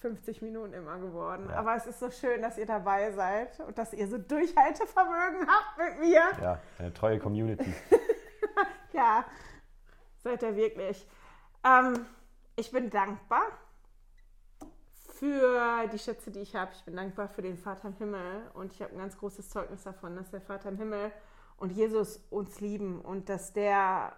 [0.00, 1.46] 50 Minuten immer geworden.
[1.48, 1.56] Ja.
[1.56, 5.78] Aber es ist so schön, dass ihr dabei seid und dass ihr so Durchhaltevermögen habt
[5.78, 6.22] mit mir.
[6.42, 7.72] Ja, eine treue Community.
[8.92, 9.24] ja,
[10.22, 11.06] seid ihr wirklich.
[11.64, 12.06] Ähm,
[12.56, 13.42] ich bin dankbar
[15.20, 16.70] für die Schätze, die ich habe.
[16.74, 19.82] Ich bin dankbar für den Vater im Himmel und ich habe ein ganz großes Zeugnis
[19.82, 21.12] davon, dass der Vater im Himmel
[21.58, 24.14] und Jesus uns lieben und dass der,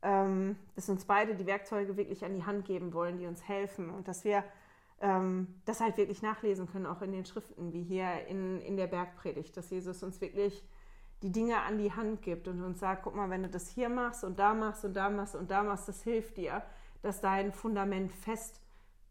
[0.00, 3.90] ähm, dass uns beide die Werkzeuge wirklich an die Hand geben wollen, die uns helfen
[3.90, 4.42] und dass wir
[5.02, 8.86] ähm, das halt wirklich nachlesen können, auch in den Schriften, wie hier in, in der
[8.86, 10.64] Bergpredigt, dass Jesus uns wirklich
[11.20, 13.90] die Dinge an die Hand gibt und uns sagt, guck mal, wenn du das hier
[13.90, 16.62] machst und da machst und da machst und da machst, das hilft dir,
[17.02, 18.62] dass dein Fundament fest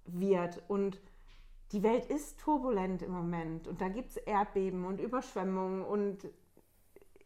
[0.07, 0.99] wird und
[1.71, 6.27] die Welt ist turbulent im Moment und da gibt es Erdbeben und Überschwemmungen und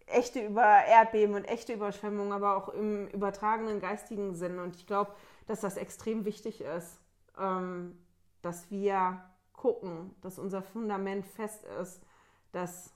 [0.07, 4.59] echte Über Erdbeben und echte Überschwemmungen, aber auch im übertragenen geistigen Sinn.
[4.59, 5.11] Und ich glaube,
[5.47, 6.99] dass das extrem wichtig ist,
[7.39, 7.97] ähm,
[8.41, 9.21] dass wir
[9.53, 12.03] gucken, dass unser Fundament fest ist,
[12.51, 12.93] dass,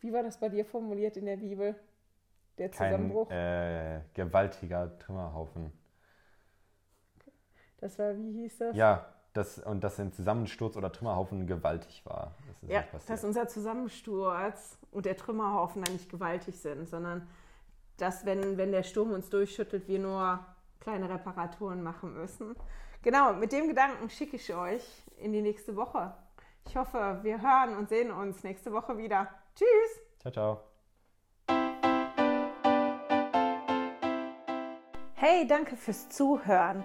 [0.00, 1.74] wie war das bei dir formuliert in der Bibel?
[2.58, 3.28] Der Zusammenbruch?
[3.30, 5.72] Kein, äh, gewaltiger Trümmerhaufen.
[7.78, 8.76] Das war, wie hieß das?
[8.76, 12.32] Ja, dass, und dass ein Zusammensturz oder Trümmerhaufen gewaltig war.
[12.60, 17.28] Das ja, dass unser Zusammensturz und der Trümmerhaufen dann nicht gewaltig sind, sondern
[17.96, 20.40] dass, wenn, wenn der Sturm uns durchschüttelt, wir nur
[20.80, 22.56] kleine Reparaturen machen müssen.
[23.02, 24.84] Genau, mit dem Gedanken schicke ich euch
[25.16, 26.14] in die nächste Woche.
[26.66, 29.28] Ich hoffe, wir hören und sehen uns nächste Woche wieder.
[29.54, 30.00] Tschüss!
[30.20, 30.60] Ciao, ciao!
[35.14, 36.84] Hey, danke fürs Zuhören.